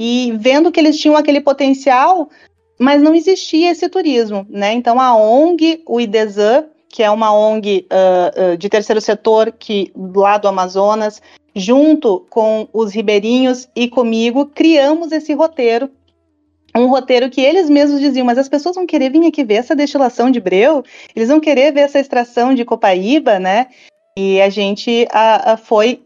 e 0.00 0.32
vendo 0.38 0.70
que 0.70 0.78
eles 0.78 0.96
tinham 0.96 1.16
aquele 1.16 1.40
potencial, 1.40 2.30
mas 2.78 3.02
não 3.02 3.16
existia 3.16 3.72
esse 3.72 3.88
turismo, 3.88 4.46
né? 4.48 4.72
Então 4.72 5.00
a 5.00 5.16
ONG, 5.16 5.82
o 5.84 6.00
IDESAN, 6.00 6.66
que 6.88 7.02
é 7.02 7.10
uma 7.10 7.36
ONG 7.36 7.84
uh, 7.90 8.52
uh, 8.52 8.56
de 8.56 8.68
terceiro 8.68 9.00
setor 9.00 9.50
que 9.50 9.92
lá 9.96 10.38
do 10.38 10.46
Amazonas, 10.46 11.20
junto 11.52 12.24
com 12.30 12.68
os 12.72 12.92
ribeirinhos 12.92 13.68
e 13.74 13.88
comigo, 13.88 14.46
criamos 14.46 15.10
esse 15.10 15.34
roteiro 15.34 15.90
um 16.78 16.88
roteiro 16.88 17.30
que 17.30 17.40
eles 17.40 17.68
mesmos 17.68 18.00
diziam, 18.00 18.24
mas 18.24 18.38
as 18.38 18.48
pessoas 18.48 18.74
vão 18.74 18.86
querer 18.86 19.10
vir 19.10 19.26
aqui 19.26 19.44
ver 19.44 19.54
essa 19.54 19.76
destilação 19.76 20.30
de 20.30 20.40
breu, 20.40 20.84
eles 21.14 21.28
vão 21.28 21.40
querer 21.40 21.72
ver 21.72 21.80
essa 21.80 21.98
extração 21.98 22.54
de 22.54 22.64
copaíba, 22.64 23.38
né? 23.38 23.68
E 24.16 24.40
a 24.40 24.48
gente 24.48 25.06
a, 25.12 25.52
a 25.52 25.56
foi 25.56 26.02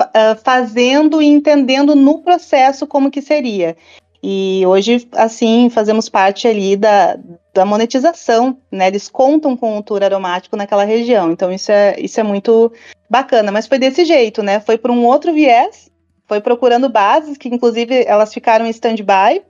uh, 0.00 0.36
fazendo 0.42 1.22
e 1.22 1.26
entendendo 1.26 1.94
no 1.94 2.18
processo 2.18 2.86
como 2.86 3.10
que 3.10 3.22
seria. 3.22 3.76
E 4.22 4.62
hoje, 4.66 5.08
assim, 5.12 5.68
fazemos 5.68 6.08
parte 6.08 6.46
ali 6.46 6.76
da, 6.76 7.18
da 7.52 7.64
monetização, 7.64 8.56
né? 8.70 8.86
Eles 8.86 9.08
contam 9.08 9.56
com 9.56 9.76
o 9.76 9.82
tour 9.82 10.02
aromático 10.02 10.56
naquela 10.56 10.84
região. 10.84 11.32
Então, 11.32 11.50
isso 11.50 11.72
é, 11.72 11.96
isso 11.98 12.20
é 12.20 12.22
muito 12.22 12.72
bacana. 13.10 13.50
Mas 13.50 13.66
foi 13.66 13.78
desse 13.78 14.04
jeito, 14.04 14.40
né? 14.42 14.60
Foi 14.60 14.78
por 14.78 14.92
um 14.92 15.04
outro 15.04 15.32
viés, 15.32 15.90
foi 16.28 16.40
procurando 16.40 16.88
bases, 16.88 17.36
que 17.36 17.48
inclusive 17.48 18.04
elas 18.06 18.32
ficaram 18.32 18.64
em 18.64 18.70
stand-by, 18.70 19.42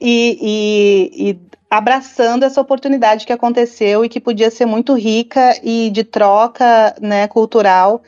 e, 0.00 0.38
e, 0.40 1.30
e 1.30 1.40
abraçando 1.70 2.44
essa 2.44 2.60
oportunidade 2.60 3.26
que 3.26 3.32
aconteceu 3.32 4.04
e 4.04 4.08
que 4.08 4.20
podia 4.20 4.50
ser 4.50 4.66
muito 4.66 4.94
rica 4.94 5.58
e 5.62 5.90
de 5.90 6.04
troca 6.04 6.94
né, 7.00 7.26
cultural 7.28 8.02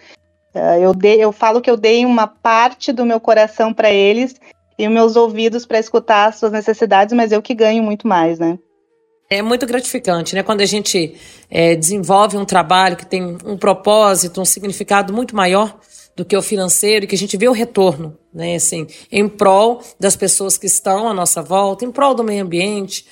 Uh, 0.57 0.81
eu, 0.81 0.95
dei, 0.95 1.23
eu 1.23 1.33
falo 1.33 1.61
que 1.61 1.71
eu 1.71 1.76
dei 1.76 2.07
uma 2.07 2.26
parte 2.26 2.90
do 2.90 3.05
meu 3.05 3.21
coração 3.21 3.75
para 3.75 3.93
eles 3.93 4.35
e 4.78 4.88
meus 4.88 5.14
ouvidos 5.14 5.66
para 5.66 5.78
escutar 5.78 6.31
as 6.31 6.37
suas 6.37 6.50
necessidades, 6.50 7.14
mas 7.14 7.31
eu 7.31 7.43
que 7.43 7.55
ganho 7.55 7.83
muito 7.83 8.09
mais, 8.09 8.38
né? 8.38 8.59
É 9.28 9.43
muito 9.43 9.66
gratificante, 9.66 10.35
né? 10.35 10.43
Quando 10.43 10.62
a 10.62 10.66
gente 10.66 11.14
é, 11.50 11.76
desenvolve 11.76 12.38
um 12.38 12.45
trabalho 12.47 12.97
que 12.97 13.05
tem 13.05 13.37
um 13.45 13.59
propósito, 13.59 14.40
um 14.40 14.47
significado 14.47 15.12
muito 15.12 15.37
maior 15.37 15.78
do 16.16 16.25
que 16.25 16.37
o 16.37 16.42
financeiro 16.42 17.04
e 17.04 17.08
que 17.08 17.14
a 17.14 17.18
gente 17.18 17.37
vê 17.37 17.46
o 17.46 17.52
retorno, 17.52 18.18
né? 18.32 18.56
Assim, 18.56 18.87
em 19.12 19.28
prol 19.28 19.82
das 20.00 20.16
pessoas 20.16 20.56
que 20.56 20.66
estão 20.66 21.06
à 21.06 21.12
nossa 21.12 21.42
volta, 21.42 21.85
em 21.85 21.92
prol 21.92 22.14
do 22.14 22.25
meio 22.25 22.42
ambiente. 22.42 23.04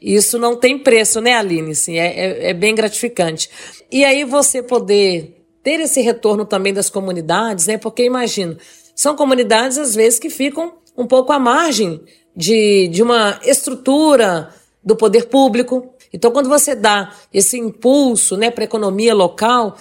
Isso 0.00 0.38
não 0.38 0.56
tem 0.56 0.78
preço, 0.78 1.20
né, 1.20 1.34
Aline? 1.34 1.70
Assim, 1.70 1.96
é, 1.98 2.06
é, 2.06 2.50
é 2.50 2.54
bem 2.54 2.74
gratificante. 2.74 3.48
E 3.90 4.04
aí 4.04 4.24
você 4.24 4.62
poder 4.62 5.44
ter 5.62 5.80
esse 5.80 6.00
retorno 6.00 6.44
também 6.44 6.74
das 6.74 6.90
comunidades, 6.90 7.68
né? 7.68 7.78
Porque 7.78 8.04
imagino, 8.04 8.56
são 8.94 9.14
comunidades 9.14 9.78
às 9.78 9.94
vezes 9.94 10.18
que 10.18 10.28
ficam 10.28 10.74
um 10.96 11.06
pouco 11.06 11.32
à 11.32 11.38
margem 11.38 12.00
de, 12.34 12.88
de 12.88 13.02
uma 13.02 13.38
estrutura 13.44 14.52
do 14.82 14.96
poder 14.96 15.26
público. 15.26 15.94
Então, 16.12 16.32
quando 16.32 16.48
você 16.48 16.74
dá 16.74 17.14
esse 17.32 17.58
impulso 17.58 18.36
né, 18.36 18.50
para 18.50 18.64
a 18.64 18.66
economia 18.66 19.14
local, 19.14 19.76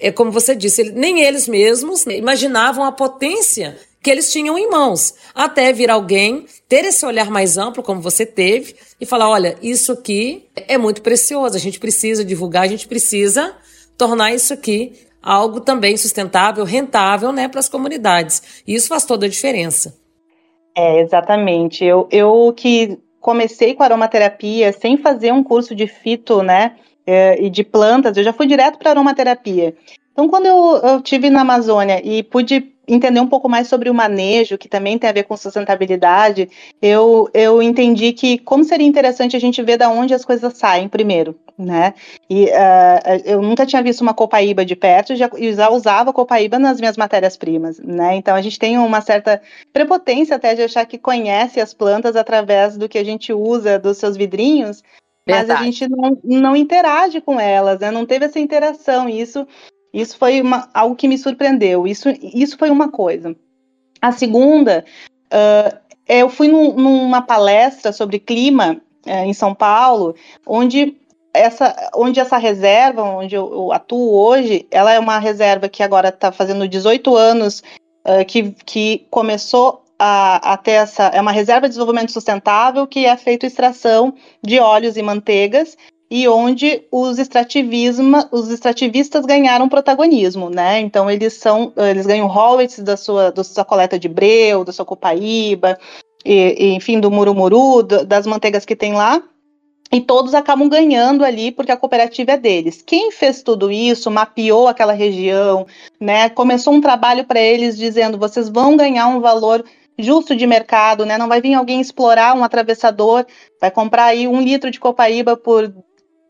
é 0.00 0.12
como 0.12 0.30
você 0.30 0.54
disse, 0.54 0.92
nem 0.92 1.22
eles 1.22 1.48
mesmos 1.48 2.06
imaginavam 2.06 2.84
a 2.84 2.92
potência 2.92 3.76
que 4.00 4.10
eles 4.10 4.30
tinham 4.32 4.56
em 4.56 4.70
mãos, 4.70 5.14
até 5.34 5.72
vir 5.72 5.90
alguém 5.90 6.46
ter 6.68 6.84
esse 6.84 7.04
olhar 7.04 7.30
mais 7.30 7.58
amplo, 7.58 7.82
como 7.82 8.00
você 8.00 8.24
teve, 8.24 8.76
e 9.00 9.04
falar: 9.04 9.28
olha, 9.28 9.56
isso 9.60 9.92
aqui 9.92 10.46
é 10.54 10.78
muito 10.78 11.02
precioso, 11.02 11.56
a 11.56 11.60
gente 11.60 11.80
precisa 11.80 12.24
divulgar, 12.24 12.62
a 12.62 12.68
gente 12.68 12.86
precisa 12.86 13.56
tornar 13.96 14.32
isso 14.32 14.54
aqui 14.54 14.92
algo 15.20 15.60
também 15.60 15.96
sustentável, 15.96 16.64
rentável 16.64 17.32
né, 17.32 17.48
para 17.48 17.60
as 17.60 17.68
comunidades. 17.68 18.62
E 18.66 18.74
isso 18.74 18.88
faz 18.88 19.04
toda 19.04 19.26
a 19.26 19.28
diferença. 19.28 19.98
É, 20.76 21.00
exatamente. 21.00 21.84
Eu, 21.84 22.08
eu 22.10 22.52
que 22.56 22.98
comecei 23.20 23.74
com 23.74 23.82
aromaterapia 23.82 24.72
sem 24.72 24.96
fazer 24.96 25.32
um 25.32 25.42
curso 25.42 25.74
de 25.74 25.86
fito, 25.86 26.42
né, 26.42 26.76
é, 27.08 27.42
e 27.42 27.48
de 27.48 27.64
plantas, 27.64 28.18
eu 28.18 28.22
já 28.22 28.34
fui 28.34 28.46
direto 28.46 28.78
para 28.78 28.90
aromaterapia. 28.90 29.74
Então, 30.12 30.28
quando 30.28 30.44
eu, 30.44 30.76
eu 30.82 31.00
tive 31.00 31.30
na 31.30 31.40
Amazônia 31.40 32.02
e 32.04 32.22
pude 32.22 32.70
entender 32.86 33.18
um 33.18 33.26
pouco 33.26 33.48
mais 33.48 33.66
sobre 33.66 33.88
o 33.88 33.94
manejo, 33.94 34.58
que 34.58 34.68
também 34.68 34.98
tem 34.98 35.08
a 35.08 35.12
ver 35.12 35.22
com 35.22 35.34
sustentabilidade, 35.34 36.50
eu, 36.82 37.30
eu 37.32 37.62
entendi 37.62 38.12
que 38.12 38.36
como 38.38 38.62
seria 38.62 38.86
interessante 38.86 39.36
a 39.36 39.40
gente 39.40 39.62
ver 39.62 39.78
da 39.78 39.88
onde 39.88 40.12
as 40.12 40.22
coisas 40.22 40.52
saem 40.58 40.86
primeiro, 40.86 41.34
né? 41.56 41.94
E 42.28 42.44
uh, 42.44 43.22
eu 43.24 43.40
nunca 43.40 43.64
tinha 43.64 43.82
visto 43.82 44.02
uma 44.02 44.12
copaíba 44.12 44.64
de 44.64 44.76
perto, 44.76 45.16
já, 45.16 45.30
já 45.54 45.70
usava 45.70 46.12
copaíba 46.12 46.58
nas 46.58 46.78
minhas 46.78 46.96
matérias-primas, 46.96 47.78
né? 47.78 48.16
Então 48.16 48.34
a 48.34 48.42
gente 48.42 48.58
tem 48.58 48.76
uma 48.76 49.00
certa 49.00 49.40
prepotência 49.72 50.36
até 50.36 50.54
de 50.54 50.62
achar 50.62 50.84
que 50.84 50.98
conhece 50.98 51.58
as 51.58 51.72
plantas 51.72 52.16
através 52.16 52.76
do 52.76 52.88
que 52.88 52.98
a 52.98 53.04
gente 53.04 53.32
usa 53.32 53.78
dos 53.78 53.96
seus 53.96 54.16
vidrinhos, 54.16 54.82
Verdade. 55.32 55.48
mas 55.48 55.60
a 55.60 55.64
gente 55.64 55.88
não, 55.88 56.18
não 56.24 56.56
interage 56.56 57.20
com 57.20 57.38
elas, 57.38 57.80
né? 57.80 57.90
Não 57.90 58.06
teve 58.06 58.24
essa 58.24 58.38
interação, 58.38 59.08
e 59.08 59.20
isso 59.20 59.46
isso 59.92 60.18
foi 60.18 60.40
uma, 60.40 60.68
algo 60.74 60.94
que 60.94 61.08
me 61.08 61.18
surpreendeu. 61.18 61.86
Isso, 61.86 62.08
isso 62.22 62.58
foi 62.58 62.70
uma 62.70 62.90
coisa. 62.90 63.34
A 64.00 64.12
segunda, 64.12 64.84
uh, 65.32 65.78
eu 66.06 66.28
fui 66.28 66.48
num, 66.48 66.74
numa 66.74 67.22
palestra 67.22 67.92
sobre 67.92 68.18
clima 68.18 68.80
uh, 69.06 69.10
em 69.24 69.32
São 69.32 69.54
Paulo, 69.54 70.14
onde 70.46 70.96
essa, 71.32 71.90
onde 71.94 72.20
essa 72.20 72.36
reserva, 72.36 73.02
onde 73.02 73.34
eu, 73.34 73.50
eu 73.52 73.72
atuo 73.72 74.14
hoje, 74.14 74.66
ela 74.70 74.92
é 74.92 74.98
uma 74.98 75.18
reserva 75.18 75.68
que 75.68 75.82
agora 75.82 76.10
está 76.10 76.30
fazendo 76.30 76.68
18 76.68 77.16
anos 77.16 77.62
uh, 78.06 78.24
que, 78.26 78.50
que 78.64 79.06
começou 79.10 79.84
a, 79.98 80.52
a, 80.52 80.56
ter 80.56 80.72
essa. 80.72 81.04
É 81.04 81.20
uma 81.20 81.32
reserva 81.32 81.62
de 81.62 81.70
desenvolvimento 81.70 82.12
sustentável 82.12 82.86
que 82.86 83.04
é 83.06 83.16
feita 83.16 83.46
extração 83.46 84.14
de 84.42 84.58
óleos 84.58 84.96
e 84.96 85.02
manteigas 85.02 85.76
e 86.10 86.26
onde 86.26 86.82
os 86.90 87.18
extrativismo, 87.18 88.16
os 88.32 88.50
extrativistas 88.50 89.26
ganharam 89.26 89.68
protagonismo, 89.68 90.48
né? 90.48 90.80
Então 90.80 91.10
eles 91.10 91.34
são, 91.34 91.72
eles 91.76 92.06
ganham 92.06 92.26
royalties 92.26 92.78
da 92.78 92.96
sua, 92.96 93.30
da 93.30 93.44
sua 93.44 93.64
coleta 93.64 93.98
de 93.98 94.08
breu, 94.08 94.64
da 94.64 94.72
sua 94.72 94.86
copaíba, 94.86 95.78
e, 96.24 96.56
e, 96.58 96.74
enfim, 96.74 96.98
do 96.98 97.10
murumuru, 97.10 97.82
das 97.82 98.26
manteigas 98.26 98.64
que 98.64 98.76
tem 98.76 98.94
lá. 98.94 99.22
E 99.90 100.02
todos 100.02 100.34
acabam 100.34 100.68
ganhando 100.68 101.24
ali 101.24 101.50
porque 101.50 101.72
a 101.72 101.76
cooperativa 101.76 102.32
é 102.32 102.36
deles. 102.36 102.82
Quem 102.82 103.10
fez 103.10 103.42
tudo 103.42 103.70
isso, 103.70 104.10
mapeou 104.10 104.68
aquela 104.68 104.92
região, 104.92 105.66
né? 105.98 106.28
Começou 106.28 106.74
um 106.74 106.80
trabalho 106.80 107.24
para 107.24 107.40
eles 107.40 107.76
dizendo: 107.76 108.18
vocês 108.18 108.50
vão 108.50 108.76
ganhar 108.76 109.08
um 109.08 109.20
valor 109.20 109.64
justo 109.98 110.36
de 110.36 110.46
mercado, 110.46 111.04
né? 111.04 111.18
Não 111.18 111.28
vai 111.28 111.40
vir 111.40 111.54
alguém 111.54 111.80
explorar 111.80 112.36
um 112.36 112.44
atravessador, 112.44 113.26
vai 113.60 113.70
comprar 113.70 114.04
aí 114.04 114.28
um 114.28 114.40
litro 114.40 114.70
de 114.70 114.78
copaíba 114.78 115.36
por 115.36 115.72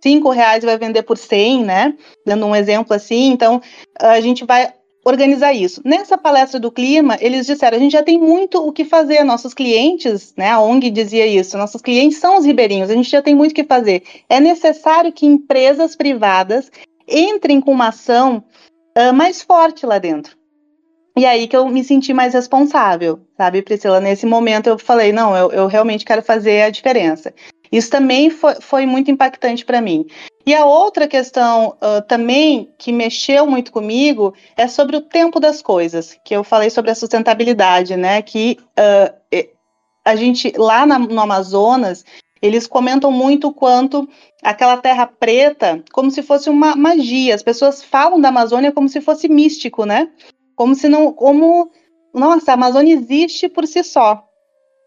cinco 0.02 0.30
reais 0.30 0.64
vai 0.64 0.78
vender 0.78 1.02
por 1.02 1.18
100, 1.18 1.64
né? 1.64 1.94
Dando 2.24 2.46
um 2.46 2.54
exemplo 2.54 2.94
assim. 2.94 3.30
Então, 3.30 3.60
a 3.98 4.20
gente 4.20 4.44
vai 4.44 4.72
organizar 5.04 5.52
isso. 5.52 5.80
Nessa 5.84 6.18
palestra 6.18 6.60
do 6.60 6.70
clima, 6.70 7.16
eles 7.20 7.46
disseram: 7.46 7.76
a 7.76 7.80
gente 7.80 7.92
já 7.92 8.02
tem 8.02 8.18
muito 8.18 8.58
o 8.66 8.72
que 8.72 8.84
fazer. 8.84 9.24
Nossos 9.24 9.54
clientes, 9.54 10.34
né? 10.36 10.50
A 10.50 10.60
ONG 10.60 10.90
dizia 10.90 11.26
isso. 11.26 11.58
Nossos 11.58 11.82
clientes 11.82 12.18
são 12.18 12.38
os 12.38 12.44
ribeirinhos. 12.44 12.90
A 12.90 12.94
gente 12.94 13.10
já 13.10 13.22
tem 13.22 13.34
muito 13.34 13.52
o 13.52 13.54
que 13.54 13.64
fazer. 13.64 14.02
É 14.28 14.40
necessário 14.40 15.12
que 15.12 15.26
empresas 15.26 15.96
privadas 15.96 16.70
entrem 17.06 17.60
com 17.60 17.72
uma 17.72 17.88
ação 17.88 18.44
uh, 18.96 19.12
mais 19.14 19.42
forte 19.42 19.86
lá 19.86 19.98
dentro. 19.98 20.37
E 21.18 21.26
aí 21.26 21.48
que 21.48 21.56
eu 21.56 21.68
me 21.68 21.82
senti 21.82 22.14
mais 22.14 22.32
responsável, 22.32 23.18
sabe, 23.36 23.60
Priscila? 23.60 23.98
Nesse 23.98 24.24
momento 24.24 24.68
eu 24.68 24.78
falei, 24.78 25.10
não, 25.10 25.36
eu, 25.36 25.50
eu 25.50 25.66
realmente 25.66 26.04
quero 26.04 26.22
fazer 26.22 26.62
a 26.62 26.70
diferença. 26.70 27.34
Isso 27.72 27.90
também 27.90 28.30
foi, 28.30 28.54
foi 28.60 28.86
muito 28.86 29.10
impactante 29.10 29.64
para 29.64 29.80
mim. 29.80 30.06
E 30.46 30.54
a 30.54 30.64
outra 30.64 31.08
questão 31.08 31.76
uh, 31.82 32.00
também 32.06 32.72
que 32.78 32.92
mexeu 32.92 33.48
muito 33.48 33.72
comigo 33.72 34.32
é 34.56 34.68
sobre 34.68 34.96
o 34.96 35.00
tempo 35.00 35.40
das 35.40 35.60
coisas, 35.60 36.16
que 36.24 36.36
eu 36.36 36.44
falei 36.44 36.70
sobre 36.70 36.92
a 36.92 36.94
sustentabilidade, 36.94 37.96
né? 37.96 38.22
Que 38.22 38.56
uh, 38.78 39.48
a 40.04 40.14
gente 40.14 40.52
lá 40.56 40.86
na, 40.86 41.00
no 41.00 41.20
Amazonas 41.20 42.04
eles 42.40 42.68
comentam 42.68 43.10
muito 43.10 43.52
quanto 43.52 44.08
aquela 44.40 44.76
terra 44.76 45.04
preta, 45.04 45.82
como 45.92 46.12
se 46.12 46.22
fosse 46.22 46.48
uma 46.48 46.76
magia. 46.76 47.34
As 47.34 47.42
pessoas 47.42 47.82
falam 47.82 48.20
da 48.20 48.28
Amazônia 48.28 48.70
como 48.70 48.88
se 48.88 49.00
fosse 49.00 49.28
místico, 49.28 49.84
né? 49.84 50.08
Como 50.58 50.74
se 50.74 50.88
não, 50.88 51.12
como 51.12 51.70
nossa, 52.12 52.50
a 52.50 52.54
Amazônia 52.54 52.92
existe 52.92 53.48
por 53.48 53.64
si 53.64 53.84
só. 53.84 54.24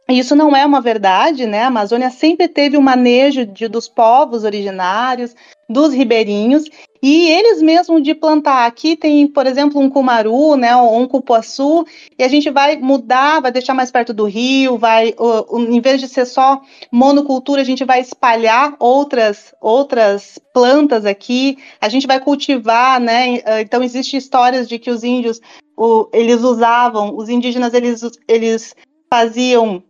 Isso 0.09 0.35
não 0.35 0.53
é 0.53 0.65
uma 0.65 0.81
verdade, 0.81 1.45
né? 1.45 1.63
A 1.63 1.67
Amazônia 1.67 2.09
sempre 2.09 2.49
teve 2.49 2.75
o 2.75 2.81
um 2.81 2.83
manejo 2.83 3.45
de, 3.45 3.69
dos 3.69 3.87
povos 3.87 4.43
originários, 4.43 5.33
dos 5.71 5.93
ribeirinhos, 5.93 6.65
e 7.03 7.29
eles 7.29 7.61
mesmos 7.61 8.03
de 8.03 8.13
plantar. 8.13 8.67
Aqui 8.67 8.95
tem, 8.95 9.27
por 9.27 9.47
exemplo, 9.47 9.81
um 9.81 9.89
cumaru, 9.89 10.55
né, 10.55 10.75
um 10.75 11.07
cupuaçu, 11.07 11.85
e 12.17 12.23
a 12.23 12.27
gente 12.27 12.49
vai 12.51 12.77
mudar, 12.77 13.41
vai 13.41 13.51
deixar 13.51 13.73
mais 13.73 13.89
perto 13.89 14.13
do 14.13 14.25
rio, 14.25 14.77
vai, 14.77 15.15
em 15.51 15.81
vez 15.81 15.99
de 15.99 16.07
ser 16.07 16.25
só 16.25 16.61
monocultura, 16.91 17.61
a 17.61 17.65
gente 17.65 17.83
vai 17.83 18.01
espalhar 18.01 18.75
outras 18.79 19.53
outras 19.59 20.39
plantas 20.53 21.05
aqui. 21.05 21.57
A 21.79 21.89
gente 21.89 22.05
vai 22.05 22.19
cultivar, 22.19 22.99
né? 22.99 23.41
Então 23.61 23.81
existe 23.81 24.17
histórias 24.17 24.67
de 24.67 24.77
que 24.77 24.91
os 24.91 25.03
índios, 25.03 25.39
o, 25.75 26.07
eles 26.13 26.41
usavam, 26.41 27.15
os 27.15 27.29
indígenas 27.29 27.73
eles 27.73 28.01
eles 28.27 28.75
faziam 29.11 29.83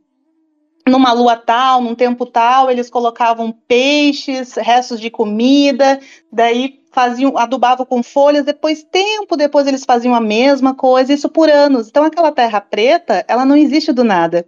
numa 0.87 1.13
lua 1.13 1.35
tal, 1.35 1.81
num 1.81 1.95
tempo 1.95 2.25
tal, 2.25 2.69
eles 2.69 2.89
colocavam 2.89 3.51
peixes, 3.67 4.55
restos 4.55 4.99
de 4.99 5.09
comida, 5.09 5.99
daí 6.31 6.81
faziam, 6.91 7.37
adubavam 7.37 7.85
com 7.85 8.03
folhas, 8.03 8.45
depois, 8.45 8.83
tempo 8.83 9.35
depois, 9.35 9.65
eles 9.65 9.85
faziam 9.85 10.13
a 10.13 10.21
mesma 10.21 10.75
coisa, 10.75 11.13
isso 11.13 11.29
por 11.29 11.49
anos. 11.49 11.87
Então, 11.87 12.03
aquela 12.03 12.31
terra 12.31 12.59
preta, 12.59 13.23
ela 13.27 13.45
não 13.45 13.55
existe 13.55 13.91
do 13.91 14.03
nada, 14.03 14.45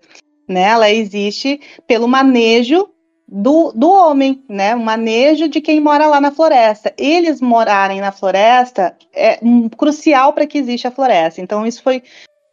né? 0.47 0.63
Ela 0.63 0.91
existe 0.91 1.59
pelo 1.87 2.07
manejo 2.07 2.89
do, 3.27 3.71
do 3.71 3.89
homem, 3.89 4.43
né? 4.49 4.75
O 4.75 4.81
manejo 4.81 5.47
de 5.47 5.61
quem 5.61 5.79
mora 5.79 6.05
lá 6.07 6.19
na 6.19 6.31
floresta. 6.31 6.93
Eles 6.97 7.39
morarem 7.39 8.01
na 8.01 8.11
floresta 8.11 8.95
é 9.13 9.39
um, 9.41 9.69
crucial 9.69 10.33
para 10.33 10.45
que 10.45 10.57
exista 10.57 10.89
a 10.89 10.91
floresta. 10.91 11.41
Então, 11.41 11.65
isso 11.65 11.81
foi 11.81 12.03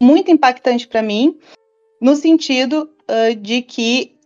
muito 0.00 0.30
impactante 0.30 0.86
para 0.86 1.02
mim, 1.02 1.36
no 2.00 2.16
sentido 2.16 2.88
uh, 3.10 3.34
de 3.34 3.62
que 3.62 4.16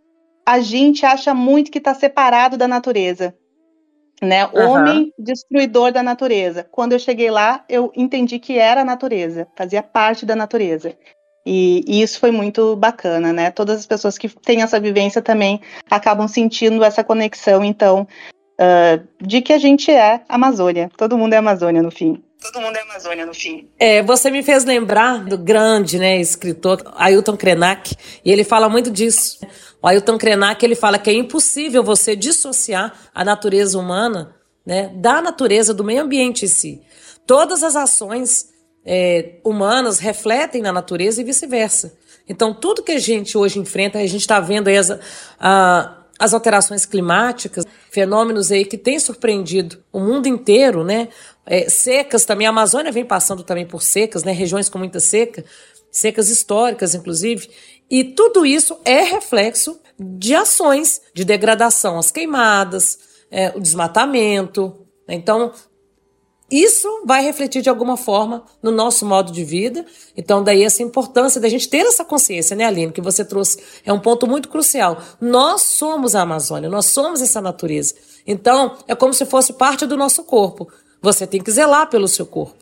a 0.47 0.61
gente 0.61 1.07
acha 1.07 1.33
muito 1.33 1.71
que 1.71 1.79
está 1.79 1.95
separado 1.95 2.57
da 2.57 2.69
natureza. 2.69 3.35
Né? 4.23 4.47
Uhum. 4.47 4.71
Homem 4.71 5.12
destruidor 5.19 5.91
da 5.91 6.03
natureza. 6.03 6.67
Quando 6.71 6.93
eu 6.93 6.99
cheguei 6.99 7.31
lá, 7.31 7.64
eu 7.69 7.91
entendi 7.97 8.38
que 8.38 8.59
era 8.59 8.83
a 8.83 8.85
natureza, 8.85 9.49
fazia 9.57 9.83
parte 9.83 10.25
da 10.25 10.37
natureza. 10.37 10.97
E, 11.47 11.85
e, 11.87 12.00
isso 12.00 12.19
foi 12.21 12.31
muito 12.31 12.75
bacana, 12.75 13.31
né? 13.31 13.50
Todas 13.50 13.81
as 13.81 13.87
pessoas 13.87 14.17
que 14.17 14.31
têm 14.31 14.62
essa 14.62 14.81
vivência 14.81 15.21
também 15.21 15.61
acabam 15.91 16.26
sentindo 16.26 16.83
essa 16.83 17.05
conexão, 17.05 17.62
então, 17.62 18.09
uh, 18.59 19.07
de 19.21 19.43
que 19.43 19.53
a 19.53 19.59
gente 19.59 19.91
é 19.91 20.23
Amazônia. 20.26 20.91
Todo 20.97 21.19
mundo 21.19 21.35
é 21.35 21.37
Amazônia 21.37 21.83
no 21.83 21.91
fim 21.91 22.23
todo 22.44 22.60
mundo 22.60 22.76
é 22.76 22.82
Amazônia 22.82 23.24
no 23.24 23.32
fim. 23.32 23.68
É, 23.78 24.02
você 24.02 24.30
me 24.30 24.42
fez 24.42 24.64
lembrar 24.64 25.24
do 25.24 25.38
grande, 25.38 25.98
né, 25.98 26.20
escritor 26.20 26.82
Ailton 26.96 27.36
Krenak, 27.36 27.96
e 28.22 28.30
ele 28.30 28.44
fala 28.44 28.68
muito 28.68 28.90
disso. 28.90 29.38
O 29.80 29.88
Ailton 29.88 30.18
Krenak, 30.18 30.62
ele 30.62 30.74
fala 30.74 30.98
que 30.98 31.08
é 31.08 31.14
impossível 31.14 31.82
você 31.82 32.14
dissociar 32.14 32.92
a 33.14 33.24
natureza 33.24 33.78
humana, 33.78 34.34
né, 34.64 34.92
da 34.94 35.22
natureza 35.22 35.72
do 35.72 35.82
meio 35.82 36.02
ambiente 36.02 36.44
em 36.44 36.48
si. 36.48 36.82
Todas 37.26 37.62
as 37.62 37.76
ações 37.76 38.50
é, 38.84 39.36
humanas 39.42 39.98
refletem 39.98 40.60
na 40.60 40.72
natureza 40.72 41.22
e 41.22 41.24
vice-versa. 41.24 41.96
Então, 42.28 42.52
tudo 42.52 42.82
que 42.82 42.92
a 42.92 42.98
gente 42.98 43.36
hoje 43.38 43.58
enfrenta, 43.58 43.98
a 43.98 44.06
gente 44.06 44.20
está 44.20 44.40
vendo 44.40 44.68
aí 44.68 44.76
as, 44.76 44.90
a, 45.38 46.03
as 46.18 46.33
alterações 46.33 46.87
climáticas, 46.87 47.64
fenômenos 47.90 48.52
aí 48.52 48.64
que 48.64 48.78
têm 48.78 48.99
surpreendido 48.99 49.83
o 49.92 50.00
mundo 50.00 50.26
inteiro, 50.26 50.85
né? 50.85 51.09
É, 51.47 51.68
secas 51.68 52.25
também, 52.25 52.47
a 52.47 52.50
Amazônia 52.50 52.92
vem 52.92 53.04
passando 53.04 53.42
também 53.42 53.66
por 53.66 53.83
secas, 53.83 54.25
né? 54.25 54.33
Regiões 54.33 54.68
com 54.68 54.78
muita 54.78 55.00
seca, 55.00 55.44
secas 55.90 56.29
históricas, 56.29 56.94
inclusive. 56.94 57.50
E 57.90 58.05
tudo 58.05 58.46
isso 58.46 58.79
é 58.85 59.03
reflexo 59.03 59.81
de 59.98 60.35
ações 60.35 61.00
de 61.12 61.24
degradação, 61.24 61.98
as 61.98 62.11
queimadas, 62.11 62.98
é, 63.31 63.50
o 63.55 63.61
desmatamento. 63.61 64.87
Né? 65.07 65.14
Então, 65.14 65.53
isso 66.62 67.03
vai 67.05 67.23
refletir 67.23 67.62
de 67.62 67.69
alguma 67.69 67.97
forma 67.97 68.45
no 68.62 68.71
nosso 68.71 69.05
modo 69.07 69.33
de 69.33 69.43
vida. 69.45 69.85
Então, 70.17 70.43
daí 70.43 70.62
essa 70.62 70.83
importância 70.83 71.40
da 71.40 71.49
gente 71.49 71.69
ter 71.69 71.87
essa 71.87 72.05
consciência, 72.05 72.55
né, 72.55 72.64
Aline, 72.64 72.93
que 72.93 73.01
você 73.01 73.25
trouxe, 73.25 73.59
é 73.85 73.93
um 73.93 73.99
ponto 73.99 74.27
muito 74.27 74.49
crucial. 74.49 74.99
Nós 75.21 75.62
somos 75.62 76.14
a 76.14 76.23
Amazônia, 76.23 76.69
nós 76.69 76.87
somos 76.87 77.23
essa 77.23 77.40
natureza. 77.40 77.95
Então, 78.27 78.77
é 78.87 78.95
como 78.95 79.12
se 79.12 79.27
fosse 79.27 79.53
parte 79.55 79.87
do 79.87 79.97
nosso 79.97 80.25
corpo. 80.25 80.69
Você 81.01 81.27
tem 81.27 81.43
que 81.43 81.51
zelar 81.51 81.88
pelo 81.90 82.09
seu 82.09 82.27
corpo. 82.27 82.57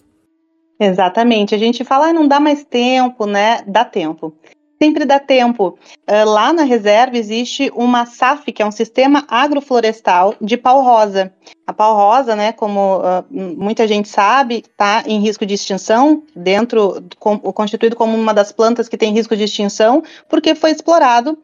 Exatamente. 0.81 1.55
A 1.55 1.59
gente 1.59 1.85
fala, 1.85 2.09
ah, 2.09 2.13
não 2.13 2.27
dá 2.27 2.41
mais 2.41 2.65
tempo, 2.65 3.27
né? 3.27 3.63
Dá 3.67 3.85
tempo. 3.85 4.35
Sempre 4.83 5.05
dá 5.05 5.21
tempo. 5.21 5.79
Uh, 6.11 6.29
lá 6.29 6.53
na 6.53 6.65
reserva 6.65 7.17
existe 7.17 7.71
uma 7.73 8.05
SAF, 8.05 8.51
que 8.51 8.61
é 8.61 8.67
um 8.67 8.73
sistema 8.73 9.25
agroflorestal 9.29 10.35
de 10.41 10.57
pau 10.57 10.83
rosa. 10.83 11.33
A 11.65 11.73
pau 11.73 11.95
rosa, 11.95 12.35
né, 12.35 12.51
como 12.51 12.99
uh, 12.99 13.25
muita 13.31 13.87
gente 13.87 14.09
sabe, 14.09 14.65
está 14.69 15.05
em 15.07 15.21
risco 15.21 15.47
de 15.47 15.55
extinção, 15.55 16.25
dentro, 16.35 17.01
com, 17.21 17.39
constituído 17.39 17.95
como 17.95 18.19
uma 18.19 18.35
das 18.35 18.51
plantas 18.51 18.89
que 18.89 18.97
tem 18.97 19.13
risco 19.13 19.37
de 19.37 19.45
extinção, 19.45 20.03
porque 20.29 20.53
foi 20.57 20.73
explorado 20.73 21.39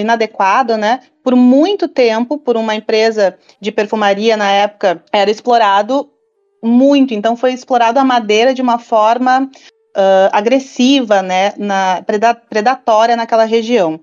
inadequado, 0.00 0.76
né? 0.76 1.02
Por 1.22 1.36
muito 1.36 1.86
tempo, 1.86 2.36
por 2.36 2.56
uma 2.56 2.74
empresa 2.74 3.38
de 3.60 3.70
perfumaria 3.70 4.36
na 4.36 4.50
época, 4.50 5.04
era 5.12 5.30
explorado 5.30 6.10
muito. 6.60 7.14
Então, 7.14 7.36
foi 7.36 7.52
explorado 7.52 8.00
a 8.00 8.04
madeira 8.04 8.52
de 8.52 8.60
uma 8.60 8.80
forma 8.80 9.48
uh, 9.96 10.30
agressiva, 10.32 11.22
né? 11.22 11.52
Na, 11.56 12.02
predatória 12.48 13.16
naquela 13.16 13.44
região 13.44 14.00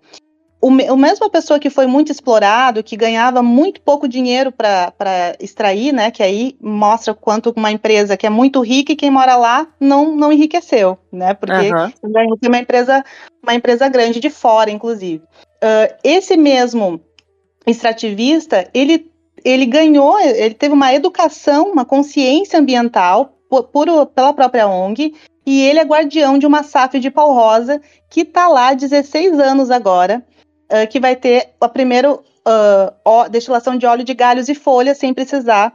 o, 0.59 0.69
o 0.69 0.97
mesma 0.97 1.29
pessoa 1.29 1.59
que 1.59 1.69
foi 1.69 1.85
muito 1.85 2.11
explorado, 2.11 2.83
que 2.83 2.97
ganhava 2.97 3.43
muito 3.43 3.79
pouco 3.81 4.07
dinheiro 4.07 4.51
para 4.51 5.35
extrair, 5.39 5.93
né? 5.93 6.09
Que 6.09 6.23
aí 6.23 6.57
mostra 6.59 7.13
quanto 7.13 7.53
uma 7.55 7.71
empresa 7.71 8.17
que 8.17 8.25
é 8.25 8.29
muito 8.29 8.61
rica 8.61 8.91
e 8.91 8.95
quem 8.95 9.11
mora 9.11 9.35
lá 9.35 9.67
não, 9.79 10.15
não 10.15 10.31
enriqueceu, 10.31 10.97
né? 11.11 11.33
Porque 11.33 11.71
uhum. 11.71 12.11
ganhou 12.11 12.37
uma 12.43 12.57
empresa, 12.57 13.03
uma 13.41 13.53
empresa 13.53 13.87
grande 13.87 14.19
de 14.19 14.29
fora, 14.29 14.71
inclusive. 14.71 15.23
Uh, 15.63 15.93
esse 16.03 16.35
mesmo 16.35 16.99
extrativista, 17.65 18.67
ele, 18.73 19.11
ele 19.45 19.65
ganhou, 19.65 20.19
ele 20.19 20.55
teve 20.55 20.73
uma 20.73 20.93
educação, 20.93 21.71
uma 21.71 21.85
consciência 21.85 22.59
ambiental 22.59 23.37
por, 23.47 23.63
por, 23.65 23.87
pela 24.07 24.33
própria 24.33 24.67
ONG, 24.67 25.13
e 25.47 25.61
ele 25.61 25.79
é 25.79 25.85
guardião 25.85 26.37
de 26.37 26.45
uma 26.45 26.61
SAF 26.61 26.99
de 26.99 27.09
pau 27.09 27.33
rosa 27.33 27.81
que 28.09 28.21
está 28.21 28.49
lá 28.49 28.67
há 28.67 28.73
16 28.73 29.39
anos 29.39 29.71
agora 29.71 30.21
uh, 30.69 30.85
que 30.89 30.99
vai 30.99 31.15
ter 31.15 31.51
a 31.61 31.69
primeira 31.69 32.13
uh, 32.13 33.29
destilação 33.31 33.77
de 33.77 33.85
óleo 33.85 34.03
de 34.03 34.13
galhos 34.13 34.49
e 34.49 34.53
folhas 34.53 34.97
sem 34.97 35.13
precisar 35.13 35.73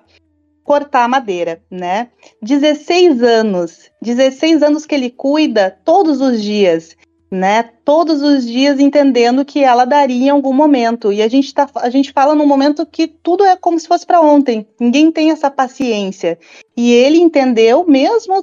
cortar 0.62 1.04
a 1.04 1.08
madeira, 1.08 1.62
né? 1.70 2.10
16 2.42 3.22
anos, 3.22 3.90
16 4.02 4.62
anos 4.62 4.84
que 4.84 4.94
ele 4.94 5.10
cuida 5.10 5.76
todos 5.84 6.20
os 6.20 6.40
dias, 6.42 6.94
né? 7.32 7.62
Todos 7.82 8.20
os 8.20 8.46
dias 8.46 8.78
entendendo 8.78 9.42
que 9.42 9.64
ela 9.64 9.86
daria 9.86 10.26
em 10.26 10.28
algum 10.28 10.52
momento. 10.52 11.10
E 11.10 11.22
a 11.22 11.28
gente 11.28 11.52
tá, 11.54 11.66
a 11.76 11.88
gente 11.88 12.12
fala 12.12 12.34
num 12.34 12.46
momento 12.46 12.84
que 12.84 13.06
tudo 13.08 13.42
é 13.42 13.56
como 13.56 13.80
se 13.80 13.88
fosse 13.88 14.06
para 14.06 14.20
ontem. 14.20 14.66
Ninguém 14.78 15.10
tem 15.10 15.30
essa 15.30 15.50
paciência. 15.50 16.38
E 16.76 16.92
ele 16.92 17.16
entendeu, 17.16 17.86
mesmo 17.88 18.34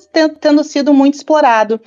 tendo 0.41 0.63
sido 0.63 0.91
muito 0.91 1.13
explorado. 1.13 1.80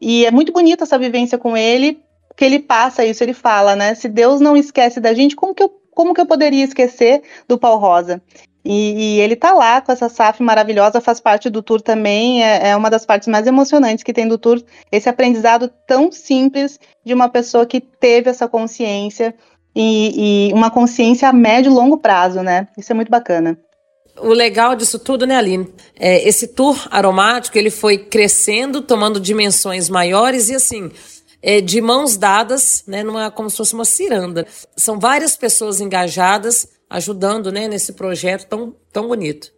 E 0.00 0.24
é 0.24 0.30
muito 0.30 0.52
bonita 0.52 0.84
essa 0.84 0.96
vivência 0.96 1.36
com 1.36 1.56
ele, 1.56 2.00
que 2.36 2.44
ele 2.44 2.60
passa 2.60 3.04
isso, 3.04 3.24
ele 3.24 3.34
fala, 3.34 3.74
né? 3.74 3.96
Se 3.96 4.08
Deus 4.08 4.40
não 4.40 4.56
esquece 4.56 5.00
da 5.00 5.12
gente, 5.12 5.34
como 5.34 5.54
que 5.54 5.62
eu, 5.62 5.70
como 5.90 6.14
que 6.14 6.20
eu 6.20 6.26
poderia 6.26 6.62
esquecer 6.62 7.22
do 7.48 7.58
pau 7.58 7.78
rosa? 7.78 8.22
E, 8.64 9.16
e 9.16 9.20
ele 9.20 9.36
tá 9.36 9.52
lá 9.52 9.80
com 9.80 9.92
essa 9.92 10.08
SAF 10.08 10.42
maravilhosa, 10.42 11.00
faz 11.00 11.20
parte 11.20 11.50
do 11.50 11.62
tour 11.62 11.82
também, 11.82 12.42
é, 12.42 12.68
é, 12.68 12.76
uma 12.76 12.88
das 12.88 13.04
partes 13.04 13.28
mais 13.28 13.46
emocionantes 13.46 14.02
que 14.02 14.12
tem 14.12 14.26
do 14.26 14.38
tour, 14.38 14.62
esse 14.90 15.08
aprendizado 15.08 15.70
tão 15.86 16.10
simples 16.10 16.80
de 17.04 17.12
uma 17.12 17.28
pessoa 17.28 17.66
que 17.66 17.80
teve 17.80 18.30
essa 18.30 18.48
consciência 18.48 19.34
e, 19.76 20.48
e 20.48 20.52
uma 20.54 20.70
consciência 20.70 21.28
a 21.28 21.32
médio 21.32 21.70
e 21.70 21.74
longo 21.74 21.98
prazo, 21.98 22.42
né? 22.42 22.68
Isso 22.78 22.90
é 22.90 22.94
muito 22.94 23.10
bacana. 23.10 23.58
O 24.16 24.28
legal 24.28 24.76
disso 24.76 24.98
tudo, 24.98 25.26
né, 25.26 25.36
Aline? 25.36 25.68
É, 25.98 26.26
esse 26.26 26.48
tour 26.48 26.86
aromático, 26.90 27.58
ele 27.58 27.70
foi 27.70 27.98
crescendo, 27.98 28.80
tomando 28.80 29.18
dimensões 29.18 29.88
maiores 29.90 30.48
e 30.48 30.54
assim, 30.54 30.90
é, 31.42 31.60
de 31.60 31.80
mãos 31.80 32.16
dadas, 32.16 32.84
né, 32.86 33.02
numa, 33.02 33.30
como 33.30 33.50
se 33.50 33.56
fosse 33.56 33.74
uma 33.74 33.84
ciranda. 33.84 34.46
São 34.76 34.98
várias 34.98 35.36
pessoas 35.36 35.80
engajadas, 35.80 36.66
ajudando 36.88 37.50
né, 37.50 37.68
nesse 37.68 37.92
projeto 37.92 38.46
tão, 38.46 38.74
tão 38.92 39.08
bonito. 39.08 39.48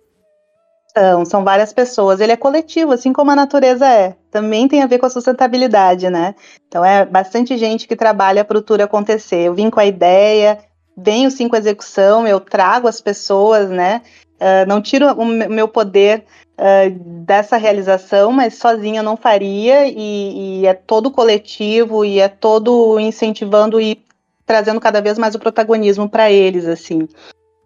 São, 0.97 1.25
são 1.27 1.45
várias 1.45 1.73
pessoas. 1.73 2.21
Ele 2.21 2.33
é 2.33 2.37
coletivo, 2.37 2.93
assim 2.93 3.13
como 3.13 3.31
a 3.31 3.37
natureza 3.37 3.87
é. 3.87 4.17
Também 4.31 4.67
tem 4.67 4.83
a 4.83 4.87
ver 4.87 4.99
com 4.99 5.07
a 5.07 5.11
sustentabilidade, 5.11 6.09
né? 6.09 6.35
Então 6.67 6.85
é 6.85 7.05
bastante 7.05 7.57
gente 7.59 7.87
que 7.87 7.95
trabalha 7.95 8.45
para 8.45 8.57
o 8.57 8.63
tour 8.63 8.81
acontecer. 8.81 9.43
Eu 9.43 9.55
vim 9.55 9.69
com 9.69 9.79
a 9.79 9.85
ideia, 9.85 10.59
venho 10.97 11.31
sim 11.31 11.49
com 11.49 11.57
a 11.57 11.59
execução, 11.59 12.27
eu 12.27 12.41
trago 12.41 12.89
as 12.89 13.01
pessoas, 13.01 13.69
né? 13.69 14.01
Uh, 14.41 14.67
não 14.67 14.81
tiro 14.81 15.13
o 15.15 15.25
meu 15.25 15.69
poder 15.69 16.25
uh, 16.59 16.91
dessa 17.25 17.57
realização, 17.57 18.33
mas 18.33 18.55
sozinha 18.55 19.01
eu 19.01 19.05
não 19.05 19.17
faria, 19.17 19.87
e, 19.87 20.61
e, 20.61 20.67
é 20.67 20.75
todo 20.75 21.11
coletivo, 21.11 22.05
e 22.05 22.21
é 22.21 22.29
todo 22.29 22.99
incentivando 23.01 23.81
e 23.81 24.06
trazendo 24.47 24.81
cada 24.81 25.01
vez 25.01 25.19
mais 25.19 25.35
o 25.35 25.39
protagonismo 25.39 26.09
para 26.09 26.31
eles, 26.31 26.67
assim, 26.67 27.09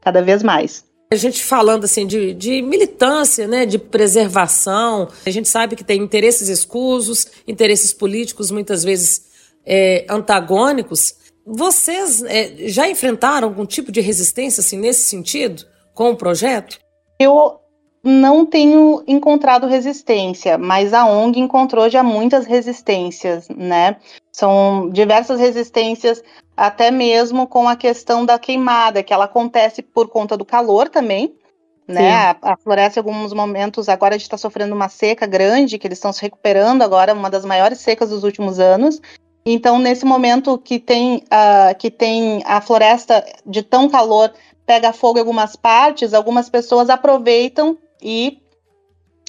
cada 0.01 0.23
vez 0.23 0.43
mais. 0.43 0.85
A 1.13 1.17
gente 1.17 1.43
falando 1.45 1.85
assim 1.85 2.07
de, 2.07 2.33
de, 2.33 2.63
militância, 2.63 3.47
né, 3.47 3.67
de 3.67 3.79
preservação, 3.79 5.09
a 5.27 5.31
gente 5.31 5.49
sabe 5.49 5.75
que 5.77 5.85
tem 5.85 6.01
interesses 6.01 6.49
escusos, 6.49 7.27
interesses 7.47 7.93
políticos 7.93 8.51
muitas 8.51 8.85
vezes 8.85 9.23
é, 9.67 10.07
antagônicos. 10.09 11.17
Vocês 11.45 12.23
é, 12.23 12.69
já 12.69 12.89
enfrentaram 12.89 13.49
algum 13.49 13.67
tipo 13.67 13.91
de 13.91 14.01
resistência 14.01 14.61
assim 14.61 14.79
nesse 14.79 15.09
sentido 15.09 15.67
com 15.95 16.13
o 16.13 16.17
projeto? 16.17 16.79
Eu 17.19 17.60
não 18.03 18.47
tenho 18.47 19.03
encontrado 19.07 19.67
resistência, 19.67 20.57
mas 20.57 20.95
a 20.95 21.05
ONG 21.05 21.39
encontrou 21.39 21.89
já 21.91 22.03
muitas 22.03 22.47
resistências, 22.47 23.49
né? 23.49 23.97
São 24.33 24.89
diversas 24.91 25.39
resistências 25.39 26.23
até 26.57 26.91
mesmo 26.91 27.47
com 27.47 27.69
a 27.69 27.77
questão 27.77 28.25
da 28.25 28.39
queimada, 28.39 29.03
que 29.03 29.13
ela 29.13 29.27
acontece 29.27 29.83
por 29.83 30.09
conta 30.09 30.37
do 30.37 30.45
calor 30.45 30.89
também, 30.89 31.35
né? 31.87 32.13
A, 32.13 32.37
a, 32.53 32.57
floresta, 32.57 33.01
em 33.01 33.03
alguns 33.03 33.33
momentos, 33.33 33.89
agora 33.89 34.15
a 34.15 34.19
gente 34.19 34.27
está 34.27 34.39
sofrendo 34.39 34.75
uma 34.75 34.89
seca 34.89 35.27
grande, 35.27 35.79
que 35.79 35.87
eles 35.87 35.99
estão 35.99 36.13
se 36.13 36.23
recuperando 36.23 36.83
agora, 36.83 37.13
uma 37.13 37.29
das 37.29 37.45
maiores 37.45 37.81
secas 37.81 38.11
dos 38.11 38.25
últimos 38.25 38.59
anos. 38.59 39.01
Então, 39.45 39.79
nesse 39.79 40.05
momento 40.05 40.57
que 40.59 40.79
tem, 40.79 41.17
uh, 41.17 41.77
que 41.79 41.91
tem 41.91 42.43
a 42.47 42.61
floresta 42.61 43.25
de 43.45 43.63
tão 43.63 43.89
calor 43.89 44.33
pega 44.65 44.93
fogo 44.93 45.19
em 45.19 45.21
algumas 45.21 45.57
partes, 45.57 46.15
algumas 46.15 46.49
pessoas 46.49 46.89
aproveitam 46.89 47.77
e, 48.03 48.39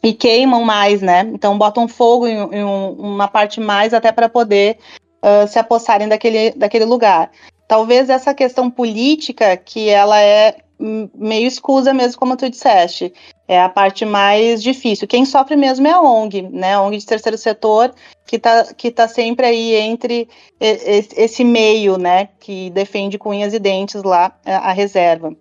e 0.03 0.13
queimam 0.13 0.63
mais, 0.63 1.01
né? 1.01 1.21
Então, 1.34 1.57
botam 1.57 1.88
fogo 1.88 2.27
em, 2.27 2.36
em 2.36 2.63
um, 2.63 2.91
uma 2.91 3.27
parte 3.27 3.60
mais 3.60 3.93
até 3.93 4.12
para 4.12 4.29
poder 4.29 4.77
uh, 5.21 5.47
se 5.47 5.60
apossarem 5.60 6.07
daquele, 6.07 6.51
daquele 6.51 6.86
lugar. 6.86 7.31
Talvez 7.67 8.10
essa 8.10 8.34
questão 8.34 8.69
política, 8.69 9.55
que 9.55 9.89
ela 9.89 10.19
é 10.19 10.57
meio 11.15 11.47
escusa 11.47 11.93
mesmo, 11.93 12.19
como 12.19 12.36
tu 12.36 12.49
disseste, 12.49 13.13
é 13.47 13.62
a 13.62 13.69
parte 13.69 14.03
mais 14.03 14.63
difícil. 14.63 15.07
Quem 15.07 15.25
sofre 15.25 15.55
mesmo 15.55 15.88
é 15.88 15.91
a 15.91 16.01
ONG, 16.01 16.41
né? 16.41 16.73
A 16.73 16.81
ONG 16.81 16.97
de 16.97 17.05
terceiro 17.05 17.38
setor, 17.38 17.93
que 18.25 18.38
está 18.38 18.73
que 18.73 18.89
tá 18.89 19.07
sempre 19.07 19.45
aí 19.45 19.75
entre 19.75 20.27
esse 20.60 21.43
meio, 21.43 21.97
né? 21.97 22.29
Que 22.39 22.69
defende 22.71 23.17
com 23.17 23.29
unhas 23.29 23.53
e 23.53 23.60
dentes 23.60 24.01
lá 24.03 24.36
a 24.43 24.71
reserva. 24.71 25.36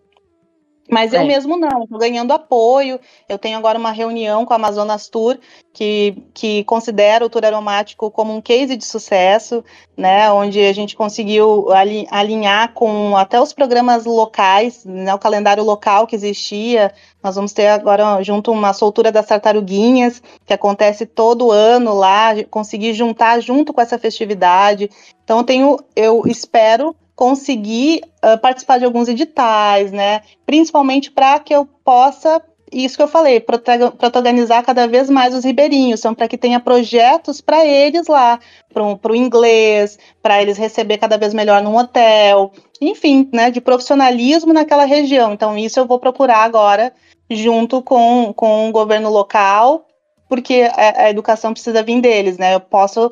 Mas 0.91 1.13
é. 1.13 1.19
eu 1.19 1.27
mesmo 1.27 1.57
não, 1.57 1.85
estou 1.85 1.99
ganhando 1.99 2.33
apoio. 2.33 2.99
Eu 3.29 3.39
tenho 3.39 3.57
agora 3.57 3.79
uma 3.79 3.93
reunião 3.93 4.45
com 4.45 4.53
a 4.53 4.57
Amazonas 4.57 5.09
Tour, 5.09 5.39
que, 5.73 6.17
que 6.35 6.65
considera 6.65 7.25
o 7.25 7.31
tour 7.31 7.45
aromático 7.45 8.11
como 8.11 8.35
um 8.35 8.41
case 8.41 8.77
de 8.77 8.85
sucesso, 8.85 9.65
né? 9.97 10.31
Onde 10.33 10.59
a 10.59 10.73
gente 10.73 10.97
conseguiu 10.97 11.69
alinhar 12.11 12.73
com 12.75 13.17
até 13.17 13.41
os 13.41 13.53
programas 13.53 14.05
locais, 14.05 14.85
né, 14.85 15.15
o 15.15 15.19
calendário 15.19 15.63
local 15.63 16.07
que 16.07 16.17
existia. 16.17 16.93
Nós 17.23 17.37
vamos 17.37 17.53
ter 17.53 17.69
agora 17.69 18.21
junto 18.23 18.51
uma 18.51 18.73
soltura 18.73 19.13
das 19.13 19.27
tartaruguinhas, 19.27 20.21
que 20.45 20.53
acontece 20.53 21.07
todo 21.07 21.53
ano 21.53 21.95
lá, 21.95 22.31
conseguir 22.51 22.95
juntar 22.95 23.41
junto 23.41 23.73
com 23.73 23.81
essa 23.81 23.99
festividade. 23.99 24.91
Então 25.23 25.39
eu 25.39 25.45
tenho, 25.45 25.79
eu 25.95 26.23
espero 26.27 26.97
conseguir 27.21 28.01
uh, 28.25 28.41
participar 28.41 28.79
de 28.79 28.87
alguns 28.87 29.07
editais, 29.07 29.93
né? 29.93 30.23
Principalmente 30.47 31.11
para 31.11 31.39
que 31.39 31.55
eu 31.55 31.69
possa 31.85 32.43
isso 32.73 32.97
que 32.97 33.03
eu 33.03 33.09
falei, 33.09 33.41
protagonizar 33.41 34.65
cada 34.65 34.87
vez 34.87 35.11
mais 35.11 35.35
os 35.35 35.45
ribeirinhos, 35.45 35.99
são 35.99 36.15
para 36.15 36.29
que 36.29 36.39
tenha 36.39 36.61
projetos 36.61 37.41
para 37.41 37.67
eles 37.67 38.07
lá, 38.07 38.39
para 38.73 39.13
o 39.13 39.17
inglês, 39.17 39.99
para 40.23 40.41
eles 40.41 40.57
receber 40.57 40.99
cada 40.99 41.19
vez 41.19 41.35
melhor 41.35 41.61
num 41.61 41.77
hotel, 41.77 42.53
enfim, 42.81 43.29
né, 43.33 43.51
de 43.51 43.61
profissionalismo 43.61 44.53
naquela 44.53 44.85
região. 44.85 45.33
Então, 45.33 45.59
isso 45.59 45.81
eu 45.81 45.87
vou 45.87 45.99
procurar 45.99 46.45
agora, 46.45 46.93
junto 47.29 47.83
com, 47.83 48.33
com 48.33 48.69
o 48.69 48.73
governo 48.73 49.11
local, 49.11 49.85
porque 50.29 50.71
a, 50.73 51.07
a 51.07 51.11
educação 51.11 51.53
precisa 51.53 51.83
vir 51.83 52.01
deles, 52.01 52.39
né? 52.39 52.55
Eu 52.55 52.61
posso 52.61 53.11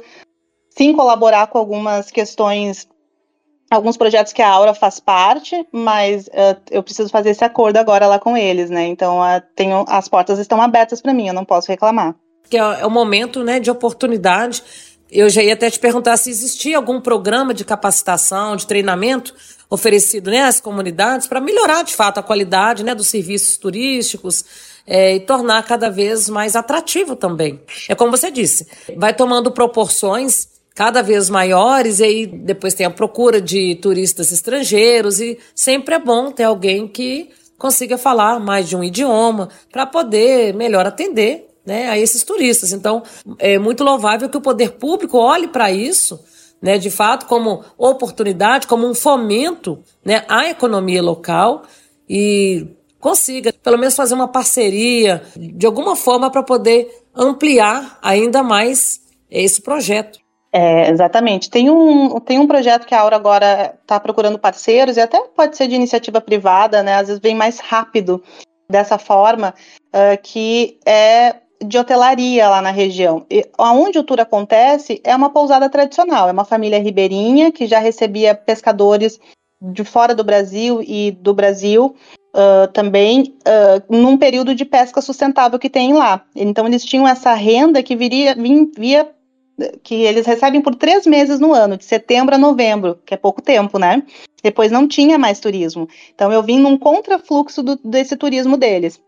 sim 0.71 0.92
colaborar 0.92 1.49
com 1.49 1.59
algumas 1.59 2.12
questões 2.12 2.87
alguns 3.70 3.96
projetos 3.96 4.33
que 4.33 4.42
a 4.42 4.48
Aura 4.48 4.74
faz 4.74 4.98
parte, 4.98 5.66
mas 5.70 6.26
uh, 6.28 6.61
eu 6.70 6.83
preciso 6.83 7.09
fazer 7.09 7.31
esse 7.31 7.44
acordo 7.44 7.76
agora 7.76 8.07
lá 8.07 8.18
com 8.18 8.37
eles, 8.37 8.70
né? 8.70 8.87
Então 8.87 9.20
uh, 9.20 9.42
tenho, 9.54 9.85
as 9.88 10.09
portas 10.09 10.38
estão 10.38 10.61
abertas 10.61 11.00
para 11.00 11.12
mim, 11.12 11.28
eu 11.28 11.35
não 11.35 11.44
posso 11.44 11.68
reclamar. 11.68 12.14
Que 12.48 12.57
é, 12.57 12.61
é 12.61 12.87
um 12.87 12.90
momento 12.90 13.44
né, 13.44 13.61
de 13.61 13.70
oportunidade. 13.70 14.62
Eu 15.11 15.28
já 15.28 15.42
ia 15.42 15.54
até 15.54 15.70
te 15.70 15.78
perguntar 15.78 16.16
se 16.16 16.31
existia 16.31 16.76
algum 16.76 17.00
programa 17.00 17.54
de 17.54 17.64
capacitação, 17.64 18.57
de 18.57 18.66
treinamento 18.66 19.35
oferecido 19.70 20.31
né, 20.31 20.42
às 20.42 20.61
comunidades 20.61 21.26
para 21.26 21.40
melhorar 21.40 21.83
de 21.83 21.94
fato 21.94 22.18
a 22.18 22.22
qualidade 22.22 22.83
né, 22.83 22.94
dos 22.94 23.09
serviços 23.09 23.57
turísticos 23.59 24.44
é, 24.87 25.16
e 25.16 25.20
tornar 25.20 25.62
cada 25.64 25.90
vez 25.90 26.28
mais 26.28 26.57
atrativo 26.57 27.14
também. 27.14 27.61
É 27.88 27.94
como 27.94 28.11
você 28.11 28.31
disse, 28.31 28.66
vai 28.96 29.12
tomando 29.12 29.50
proporções 29.50 30.58
cada 30.79 31.03
vez 31.03 31.29
maiores, 31.29 31.99
e 31.99 32.05
aí 32.05 32.25
depois 32.25 32.73
tem 32.73 32.87
a 32.87 32.91
procura 32.91 33.41
de 33.41 33.75
turistas 33.83 34.31
estrangeiros, 34.31 35.21
e 35.21 35.37
sempre 35.53 35.97
é 35.97 35.99
bom 35.99 36.31
ter 36.31 36.45
alguém 36.45 36.87
que 36.87 37.31
consiga 37.59 37.99
falar 37.99 38.38
mais 38.38 38.69
de 38.69 38.77
um 38.77 38.85
idioma 38.85 39.49
para 39.73 39.85
poder 39.85 40.55
melhor 40.55 40.87
atender 40.87 41.49
né, 41.67 41.88
a 41.88 41.99
esses 41.99 42.23
turistas. 42.23 42.73
Então, 42.73 43.03
é 43.41 43.59
muito 43.59 43.83
louvável 43.83 44.29
que 44.29 44.37
o 44.37 44.41
poder 44.41 44.75
público 44.75 45.19
olhe 45.19 45.49
para 45.49 45.73
isso, 45.73 46.21
né, 46.62 46.79
de 46.79 46.93
fato, 46.93 47.27
como 47.27 47.64
oportunidade, 47.77 48.69
como 48.69 48.87
um 48.87 48.95
fomento 48.95 49.83
né, 50.05 50.25
à 50.29 50.49
economia 50.49 51.03
local 51.03 51.64
e 52.09 52.69
consiga, 53.01 53.53
pelo 53.53 53.79
menos, 53.79 53.97
fazer 53.97 54.14
uma 54.14 54.29
parceria 54.29 55.25
de 55.37 55.67
alguma 55.67 55.97
forma 55.97 56.31
para 56.31 56.45
poder 56.45 56.88
ampliar 57.12 57.99
ainda 58.01 58.45
mais 58.45 59.01
esse 59.29 59.61
projeto. 59.61 60.21
É, 60.53 60.89
exatamente. 60.89 61.51
Tem 61.51 61.71
um, 61.71 62.19
tem 62.21 62.39
um 62.39 62.47
projeto 62.47 62.87
que 62.87 62.95
a 62.95 63.01
Aura 63.01 63.17
agora 63.17 63.75
está 63.83 64.01
procurando 64.01 64.39
parceiros, 64.39 64.97
e 64.97 65.01
até 65.01 65.21
pode 65.37 65.57
ser 65.57 65.69
de 65.69 65.75
iniciativa 65.75 66.21
privada, 66.21 66.83
né? 66.83 66.95
Às 66.95 67.09
vezes 67.09 67.21
vem 67.23 67.35
mais 67.35 67.61
rápido 67.61 68.23
dessa 68.71 68.99
forma, 68.99 69.55
uh, 69.89 70.23
que 70.23 70.79
é 70.87 71.37
de 71.63 71.77
hotelaria 71.77 72.49
lá 72.49 72.63
na 72.63 72.71
região. 72.71 73.27
E 73.31 73.47
onde 73.59 73.99
o 73.99 74.05
tour 74.05 74.21
acontece 74.21 75.01
é 75.05 75.15
uma 75.15 75.31
pousada 75.31 75.69
tradicional, 75.69 76.29
é 76.29 76.33
uma 76.33 76.45
família 76.45 76.79
ribeirinha 76.79 77.51
que 77.51 77.67
já 77.67 77.79
recebia 77.79 78.35
pescadores 78.35 79.19
de 79.61 79.85
fora 79.85 80.15
do 80.15 80.23
Brasil 80.23 80.81
e 80.83 81.11
do 81.11 81.35
Brasil 81.35 81.97
uh, 82.35 82.69
também 82.73 83.37
uh, 83.41 83.83
num 83.89 84.17
período 84.17 84.55
de 84.55 84.65
pesca 84.65 85.03
sustentável 85.03 85.59
que 85.59 85.69
tem 85.69 85.93
lá. 85.93 86.25
Então 86.35 86.67
eles 86.67 86.85
tinham 86.85 87.09
essa 87.09 87.35
renda 87.35 87.83
que 87.83 87.97
viria, 87.97 88.37
via 88.77 89.11
que 89.83 89.94
eles 90.03 90.27
recebem 90.27 90.61
por 90.61 90.75
três 90.75 91.07
meses 91.07 91.40
no 91.40 91.53
ano, 91.53 91.77
de 91.77 91.85
setembro 91.85 92.35
a 92.35 92.38
novembro, 92.38 92.99
que 93.05 93.14
é 93.14 93.16
pouco 93.16 93.42
tempo, 93.42 93.79
né? 93.79 94.03
Depois 94.42 94.71
não 94.71 94.87
tinha 94.87 95.18
mais 95.18 95.40
turismo. 95.40 95.88
Então 96.14 96.33
eu 96.33 96.42
vim 96.42 96.59
num 96.59 96.79
contrafluxo 96.79 97.62
do, 97.62 97.77
desse 97.85 98.16
turismo 98.16 98.57
deles, 98.57 99.01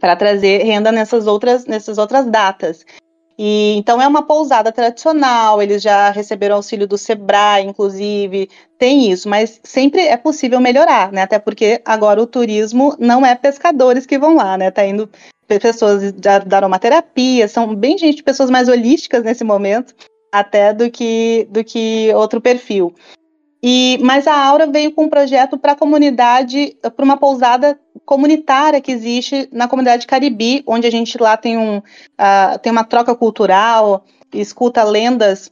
para 0.00 0.16
trazer 0.16 0.64
renda 0.64 0.90
nessas 0.90 1.26
outras, 1.26 1.66
nessas 1.66 1.98
outras 1.98 2.26
datas. 2.26 2.84
E 3.36 3.74
então 3.76 4.00
é 4.00 4.06
uma 4.06 4.22
pousada 4.22 4.70
tradicional, 4.70 5.60
eles 5.60 5.82
já 5.82 6.10
receberam 6.10 6.56
auxílio 6.56 6.86
do 6.86 6.96
Sebrae, 6.96 7.66
inclusive, 7.66 8.48
tem 8.78 9.10
isso, 9.10 9.28
mas 9.28 9.60
sempre 9.64 10.02
é 10.02 10.16
possível 10.16 10.60
melhorar, 10.60 11.10
né? 11.10 11.22
Até 11.22 11.38
porque 11.40 11.82
agora 11.84 12.22
o 12.22 12.26
turismo 12.26 12.94
não 12.98 13.26
é 13.26 13.34
pescadores 13.34 14.06
que 14.06 14.18
vão 14.18 14.36
lá, 14.36 14.56
né? 14.56 14.70
Tá 14.70 14.86
indo 14.86 15.10
pessoas 15.46 16.12
da, 16.12 16.56
aromaterapia, 16.56 17.48
são 17.48 17.74
bem 17.74 17.96
gente, 17.98 18.22
pessoas 18.22 18.50
mais 18.50 18.68
holísticas 18.68 19.22
nesse 19.22 19.44
momento, 19.44 19.94
até 20.32 20.72
do 20.72 20.90
que, 20.90 21.46
do 21.50 21.62
que 21.62 22.12
outro 22.14 22.40
perfil. 22.40 22.94
E, 23.62 23.98
mas 24.02 24.26
a 24.26 24.36
Aura 24.36 24.66
veio 24.66 24.92
com 24.92 25.04
um 25.04 25.08
projeto 25.08 25.56
para 25.56 25.72
a 25.72 25.76
comunidade, 25.76 26.76
para 26.94 27.04
uma 27.04 27.16
pousada 27.16 27.80
comunitária 28.04 28.80
que 28.80 28.92
existe 28.92 29.48
na 29.50 29.66
comunidade 29.66 30.06
Caribe, 30.06 30.62
onde 30.66 30.86
a 30.86 30.90
gente 30.90 31.16
lá 31.16 31.34
tem, 31.34 31.56
um, 31.56 31.78
uh, 31.78 32.58
tem 32.60 32.70
uma 32.70 32.84
troca 32.84 33.14
cultural, 33.14 34.04
escuta 34.34 34.84
lendas 34.84 35.50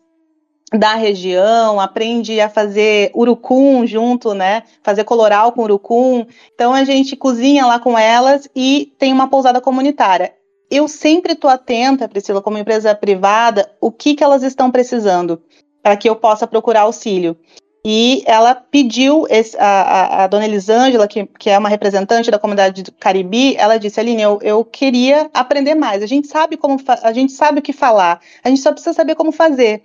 da 0.73 0.95
região, 0.95 1.79
aprende 1.79 2.41
a 2.41 2.49
fazer 2.49 3.11
urucum 3.15 3.87
junto, 3.87 4.35
né? 4.35 4.63
Fazer 4.83 5.05
coloral 5.05 5.53
com 5.53 5.63
urucum. 5.63 6.25
Então 6.55 6.73
a 6.73 6.85
gente 6.85 7.17
cozinha 7.17 7.67
lá 7.67 7.79
com 7.79 7.99
elas 7.99 8.49
e 8.57 8.93
tem 8.99 9.13
uma 9.13 9.29
pousada 9.29 9.61
comunitária. 9.61 10.35
Eu 10.71 10.89
sempre 10.89 11.35
estou 11.35 11.51
atenta, 11.51 12.09
Priscila, 12.09 12.41
como 12.41 12.57
empresa 12.57 12.95
privada, 12.95 13.71
o 13.81 13.93
que, 13.93 14.15
que 14.15 14.25
elas 14.25 14.43
estão 14.43 14.71
precisando 14.71 15.43
para 15.83 15.97
que 15.97 16.09
eu 16.09 16.17
possa 16.17 16.47
procurar 16.47 16.83
auxílio. 16.83 17.37
E 17.85 18.23
ela 18.27 18.55
pediu, 18.55 19.27
esse, 19.29 19.57
a, 19.59 20.23
a, 20.23 20.27
dona 20.29 20.45
Elisângela, 20.45 21.09
que, 21.09 21.27
que 21.27 21.51
é 21.51 21.59
uma 21.59 21.69
representante 21.69 22.31
da 22.31 22.39
comunidade 22.39 22.85
do 22.85 22.93
Caribe, 22.93 23.57
ela 23.57 23.77
disse, 23.77 23.99
Aline, 23.99 24.23
eu, 24.23 24.39
eu 24.41 24.65
queria 24.65 25.29
aprender 25.35 25.75
mais. 25.75 26.01
A 26.01 26.07
gente 26.07 26.29
sabe 26.29 26.57
como 26.57 26.77
a 27.03 27.13
gente 27.13 27.33
sabe 27.33 27.59
o 27.59 27.63
que 27.63 27.73
falar, 27.73 28.21
a 28.45 28.49
gente 28.49 28.61
só 28.61 28.71
precisa 28.71 28.93
saber 28.93 29.17
como 29.17 29.33
fazer 29.33 29.83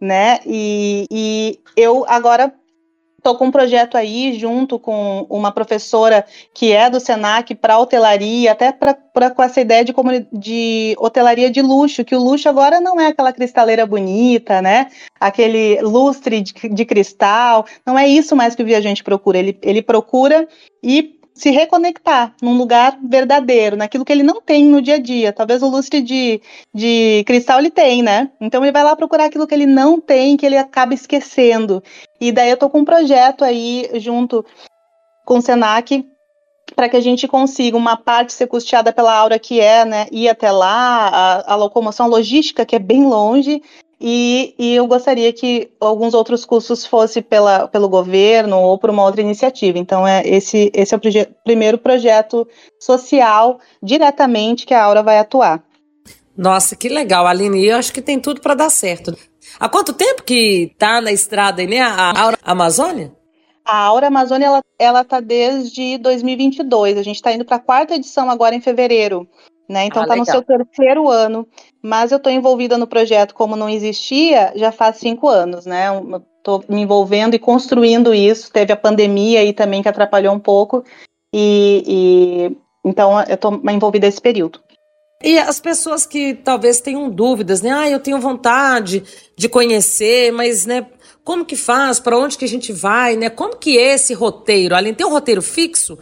né? 0.00 0.40
E, 0.44 1.06
e 1.10 1.60
eu 1.76 2.04
agora 2.08 2.52
estou 3.26 3.36
com 3.36 3.46
um 3.46 3.50
projeto 3.50 3.96
aí 3.96 4.38
junto 4.38 4.78
com 4.78 5.26
uma 5.28 5.50
professora 5.50 6.24
que 6.54 6.72
é 6.72 6.88
do 6.88 7.00
Senac 7.00 7.54
para 7.56 7.78
hotelaria, 7.78 8.52
até 8.52 8.70
pra, 8.70 8.94
com 9.30 9.42
essa 9.42 9.60
ideia 9.60 9.84
de, 9.84 9.92
de 10.32 10.94
hotelaria 10.98 11.50
de 11.50 11.60
luxo, 11.60 12.04
que 12.04 12.14
o 12.14 12.22
luxo 12.22 12.48
agora 12.48 12.80
não 12.80 13.00
é 13.00 13.08
aquela 13.08 13.32
cristaleira 13.32 13.84
bonita, 13.84 14.62
né? 14.62 14.88
Aquele 15.18 15.80
lustre 15.82 16.40
de, 16.40 16.52
de 16.68 16.84
cristal, 16.84 17.66
não 17.84 17.98
é 17.98 18.06
isso 18.06 18.36
mais 18.36 18.54
que 18.54 18.62
o 18.62 18.66
viajante 18.66 19.02
procura. 19.02 19.38
Ele, 19.38 19.58
ele 19.60 19.82
procura 19.82 20.46
e 20.82 21.15
se 21.36 21.50
reconectar 21.50 22.34
num 22.40 22.56
lugar 22.56 22.98
verdadeiro, 23.06 23.76
naquilo 23.76 24.06
que 24.06 24.12
ele 24.12 24.22
não 24.22 24.40
tem 24.40 24.64
no 24.64 24.80
dia 24.80 24.94
a 24.94 24.98
dia. 24.98 25.34
Talvez 25.34 25.62
o 25.62 25.68
lustre 25.68 26.00
de, 26.00 26.40
de 26.74 27.22
cristal 27.26 27.58
ele 27.58 27.70
tem, 27.70 28.02
né? 28.02 28.30
Então 28.40 28.64
ele 28.64 28.72
vai 28.72 28.82
lá 28.82 28.96
procurar 28.96 29.26
aquilo 29.26 29.46
que 29.46 29.54
ele 29.54 29.66
não 29.66 30.00
tem, 30.00 30.34
que 30.38 30.46
ele 30.46 30.56
acaba 30.56 30.94
esquecendo. 30.94 31.82
E 32.18 32.32
daí 32.32 32.48
eu 32.48 32.56
tô 32.56 32.70
com 32.70 32.78
um 32.78 32.84
projeto 32.86 33.44
aí 33.44 33.86
junto 33.96 34.46
com 35.26 35.36
o 35.36 35.42
Senac 35.42 36.06
para 36.74 36.88
que 36.88 36.96
a 36.96 37.00
gente 37.00 37.28
consiga 37.28 37.76
uma 37.76 37.98
parte 37.98 38.32
ser 38.32 38.46
custeada 38.46 38.90
pela 38.90 39.14
Aura, 39.14 39.38
que 39.38 39.60
é, 39.60 39.84
né, 39.84 40.06
ir 40.10 40.30
até 40.30 40.50
lá, 40.50 41.08
a, 41.08 41.52
a 41.52 41.56
locomoção 41.56 42.08
logística, 42.08 42.64
que 42.64 42.74
é 42.74 42.78
bem 42.78 43.04
longe, 43.04 43.62
e, 44.00 44.54
e, 44.58 44.74
eu 44.74 44.86
gostaria 44.86 45.32
que 45.32 45.70
alguns 45.80 46.12
outros 46.12 46.44
cursos 46.44 46.84
fossem 46.84 47.22
pela, 47.22 47.66
pelo 47.66 47.88
governo 47.88 48.58
ou 48.58 48.78
por 48.78 48.90
uma 48.90 49.02
outra 49.02 49.22
iniciativa. 49.22 49.78
Então, 49.78 50.06
é, 50.06 50.22
esse, 50.26 50.70
esse 50.74 50.94
é 50.94 50.96
o 50.96 51.00
proje 51.00 51.26
primeiro 51.44 51.78
projeto 51.78 52.46
social 52.78 53.58
diretamente 53.82 54.66
que 54.66 54.74
a 54.74 54.84
Aura 54.84 55.02
vai 55.02 55.18
atuar. 55.18 55.64
Nossa, 56.36 56.76
que 56.76 56.90
legal, 56.90 57.26
Aline. 57.26 57.64
Eu 57.64 57.78
acho 57.78 57.92
que 57.92 58.02
tem 58.02 58.20
tudo 58.20 58.42
para 58.42 58.54
dar 58.54 58.70
certo. 58.70 59.16
Há 59.58 59.68
quanto 59.68 59.94
tempo 59.94 60.22
que 60.22 60.70
está 60.72 61.00
na 61.00 61.10
estrada 61.10 61.62
aí, 61.62 61.66
né, 61.66 61.80
a 61.80 62.20
Aura 62.20 62.38
Amazônia? 62.42 63.12
A 63.64 63.78
Aura 63.78 64.08
Amazônia, 64.08 64.46
ela, 64.46 64.62
ela 64.78 65.04
tá 65.04 65.20
desde 65.20 65.96
2022. 65.98 66.98
A 66.98 67.02
gente 67.02 67.16
está 67.16 67.32
indo 67.32 67.46
para 67.46 67.56
a 67.56 67.60
quarta 67.60 67.94
edição 67.94 68.28
agora 68.28 68.54
em 68.54 68.60
fevereiro. 68.60 69.26
Né? 69.68 69.86
Então 69.86 70.02
está 70.02 70.14
ah, 70.14 70.18
no 70.18 70.24
seu 70.24 70.42
terceiro 70.42 71.10
ano, 71.10 71.46
mas 71.82 72.12
eu 72.12 72.18
estou 72.18 72.32
envolvida 72.32 72.78
no 72.78 72.86
projeto 72.86 73.34
como 73.34 73.56
não 73.56 73.68
existia 73.68 74.52
já 74.54 74.70
faz 74.70 74.98
cinco 74.98 75.28
anos, 75.28 75.66
né? 75.66 75.86
Estou 76.38 76.64
me 76.68 76.82
envolvendo 76.82 77.34
e 77.34 77.38
construindo 77.38 78.14
isso. 78.14 78.52
Teve 78.52 78.72
a 78.72 78.76
pandemia 78.76 79.40
aí 79.40 79.52
também 79.52 79.82
que 79.82 79.88
atrapalhou 79.88 80.32
um 80.32 80.38
pouco 80.38 80.84
e, 81.34 81.82
e 81.84 82.56
então 82.88 83.20
eu 83.22 83.34
estou 83.34 83.60
envolvida 83.68 84.06
nesse 84.06 84.20
período. 84.20 84.60
E 85.22 85.38
as 85.38 85.58
pessoas 85.58 86.06
que 86.06 86.34
talvez 86.34 86.80
tenham 86.80 87.10
dúvidas, 87.10 87.62
né? 87.62 87.70
Ah, 87.72 87.88
eu 87.88 87.98
tenho 87.98 88.20
vontade 88.20 89.02
de 89.36 89.48
conhecer, 89.48 90.30
mas 90.30 90.66
né? 90.66 90.86
Como 91.24 91.44
que 91.44 91.56
faz? 91.56 91.98
Para 91.98 92.16
onde 92.16 92.38
que 92.38 92.44
a 92.44 92.48
gente 92.48 92.72
vai? 92.72 93.16
Né? 93.16 93.28
Como 93.28 93.56
que 93.56 93.76
é 93.76 93.94
esse 93.94 94.14
roteiro? 94.14 94.76
Além 94.76 94.94
tem 94.94 95.04
um 95.04 95.10
roteiro 95.10 95.42
fixo? 95.42 95.98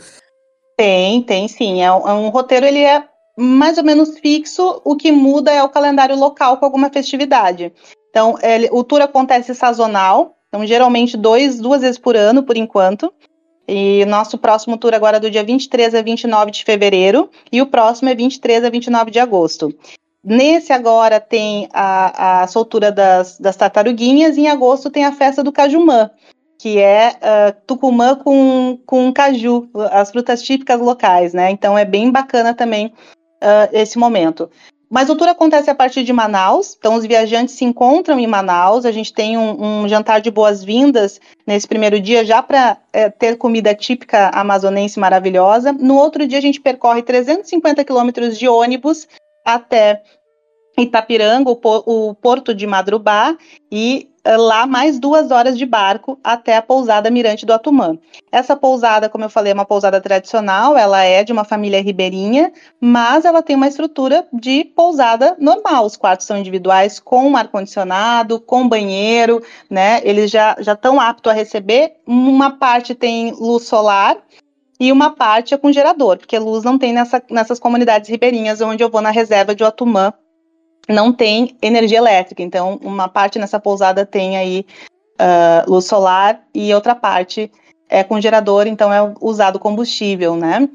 Tem, 0.77 1.23
tem 1.23 1.49
sim. 1.49 1.83
É 1.83 1.91
um, 1.91 2.09
é 2.09 2.13
um 2.13 2.29
roteiro, 2.29 2.67
ele 2.67 2.81
é 2.81 3.03
mais 3.37 3.79
ou 3.79 3.85
menos 3.85 4.19
fixo, 4.19 4.81
o 4.85 4.97
que 4.97 5.11
muda 5.11 5.51
é 5.51 5.63
o 5.63 5.69
calendário 5.69 6.17
local 6.17 6.57
com 6.59 6.65
alguma 6.65 6.91
festividade. 6.91 7.73
Então, 8.11 8.39
ele, 8.43 8.69
o 8.71 8.85
tour 8.85 9.01
acontece 9.01 9.55
sazonal, 9.55 10.37
então 10.49 10.65
geralmente 10.65 11.17
dois, 11.17 11.59
duas 11.59 11.83
vezes 11.83 11.99
por 11.99 12.17
ano, 12.17 12.45
por 12.45 12.57
enquanto. 12.57 13.13
E 13.67 14.05
nosso 14.05 14.39
próximo 14.39 14.77
tour 14.77 14.95
agora 14.95 15.17
é 15.17 15.21
do 15.21 15.31
dia 15.31 15.43
23 15.43 15.95
a 15.95 16.03
29 16.03 16.51
de 16.51 16.65
fevereiro, 16.65 17.29
e 17.51 17.61
o 17.61 17.67
próximo 17.67 18.09
é 18.09 18.15
23 18.15 18.65
a 18.65 18.71
29 18.71 19.11
de 19.11 19.19
agosto. 19.19 19.75
Nesse 20.23 20.73
agora 20.73 21.19
tem 21.19 21.69
a, 21.73 22.43
a 22.43 22.47
soltura 22.47 22.93
das, 22.93 23.39
das 23.39 23.57
tartaruguinhas, 23.57 24.37
e 24.37 24.43
em 24.43 24.49
agosto 24.49 24.91
tem 24.91 25.05
a 25.05 25.13
festa 25.13 25.43
do 25.43 25.51
Cajumã, 25.51 26.11
que 26.59 26.79
é 26.79 27.17
uh, 27.17 27.57
Tucumã 27.67 28.15
com, 28.15 28.79
com 28.87 29.13
caju, 29.13 29.69
as 29.91 30.11
frutas 30.11 30.43
típicas 30.43 30.81
locais, 30.81 31.35
né? 31.35 31.51
Então 31.51 31.77
é 31.77 31.85
bem 31.85 32.11
bacana 32.11 32.55
também 32.55 32.93
uh, 33.45 33.69
esse 33.73 33.99
momento. 33.99 34.51
Mas 34.91 35.11
o 35.11 35.17
tour 35.17 35.29
acontece 35.29 35.69
a 35.69 35.75
partir 35.75 36.05
de 36.05 36.13
Manaus, 36.13 36.77
então 36.79 36.95
os 36.95 37.05
viajantes 37.05 37.57
se 37.57 37.65
encontram 37.65 38.19
em 38.19 38.27
Manaus. 38.27 38.85
A 38.85 38.93
gente 38.93 39.13
tem 39.13 39.37
um, 39.37 39.83
um 39.83 39.89
jantar 39.89 40.21
de 40.21 40.31
boas-vindas 40.31 41.21
nesse 41.47 41.67
primeiro 41.67 41.99
dia, 41.99 42.25
já 42.25 42.43
para 42.43 42.79
é, 42.93 43.11
ter 43.11 43.37
comida 43.37 43.75
típica 43.75 44.29
amazonense 44.29 45.01
maravilhosa. 45.01 45.73
No 45.73 45.97
outro 45.97 46.27
dia, 46.29 46.39
a 46.39 46.43
gente 46.43 46.61
percorre 46.61 47.03
350 47.03 47.85
quilômetros 47.85 48.39
de 48.39 48.47
ônibus 48.47 49.09
até 49.45 50.01
Itapiranga, 50.79 51.51
o, 51.51 51.59
o 51.87 52.15
porto 52.15 52.55
de 52.55 52.67
Madrubá, 52.67 53.37
e 53.71 54.09
eh, 54.09 54.14
lá 54.27 54.67
mais 54.67 54.99
duas 54.99 55.31
horas 55.31 55.57
de 55.59 55.67
barco 55.67 56.19
até 56.25 56.57
a 56.57 56.63
pousada 56.63 57.11
Mirante 57.11 57.45
do 57.45 57.53
Atumã. 57.53 57.99
Essa 58.33 58.57
pousada, 58.57 59.09
como 59.09 59.25
eu 59.25 59.31
falei, 59.31 59.53
é 59.53 59.55
uma 59.55 59.67
pousada 59.67 60.01
tradicional, 60.01 60.77
ela 60.77 61.03
é 61.03 61.23
de 61.23 61.33
uma 61.33 61.45
família 61.45 61.83
ribeirinha, 61.83 62.53
mas 62.81 63.25
ela 63.25 63.43
tem 63.43 63.55
uma 63.55 63.69
estrutura 63.69 64.27
de 64.33 64.65
pousada 64.65 65.37
normal. 65.39 65.85
Os 65.85 65.97
quartos 65.97 66.27
são 66.27 66.39
individuais 66.39 66.99
com 66.99 67.37
ar-condicionado, 67.37 68.41
com 68.41 68.69
banheiro, 68.69 69.43
né? 69.69 70.01
Eles 70.05 70.31
já 70.31 70.57
estão 70.59 71.01
aptos 71.01 71.31
a 71.31 71.35
receber. 71.35 71.97
Uma 72.07 72.53
parte 72.53 72.95
tem 72.95 73.33
luz 73.33 73.65
solar, 73.65 74.17
e 74.79 74.91
uma 74.91 75.11
parte 75.11 75.55
é 75.55 75.57
com 75.57 75.71
gerador, 75.71 76.19
porque 76.19 76.39
luz 76.39 76.65
não 76.65 76.77
tem 76.77 76.93
nessa, 76.93 77.23
nessas 77.31 77.61
comunidades 77.61 78.11
ribeirinhas 78.11 78.61
onde 78.61 78.83
eu 78.83 78.91
vou 78.91 79.01
na 79.01 79.11
reserva 79.11 79.55
de 79.55 79.63
Otumã 79.63 80.13
não 80.89 81.13
tem 81.13 81.57
energia 81.63 81.99
elétrica. 81.99 82.43
Então, 82.43 82.79
uma 82.83 83.09
parte 83.09 83.39
nessa 83.39 83.59
pousada 83.59 84.05
tem 84.05 84.37
aí 84.37 84.67
uh, 85.21 85.71
luz 85.71 85.87
solar 85.87 86.43
e 86.55 86.73
outra 86.75 86.95
parte 86.95 87.51
é 87.89 88.03
com 88.03 88.21
gerador, 88.21 88.67
então 88.67 88.93
é 88.93 89.15
usado 89.21 89.59
combustível, 89.59 90.37
né? 90.37 90.69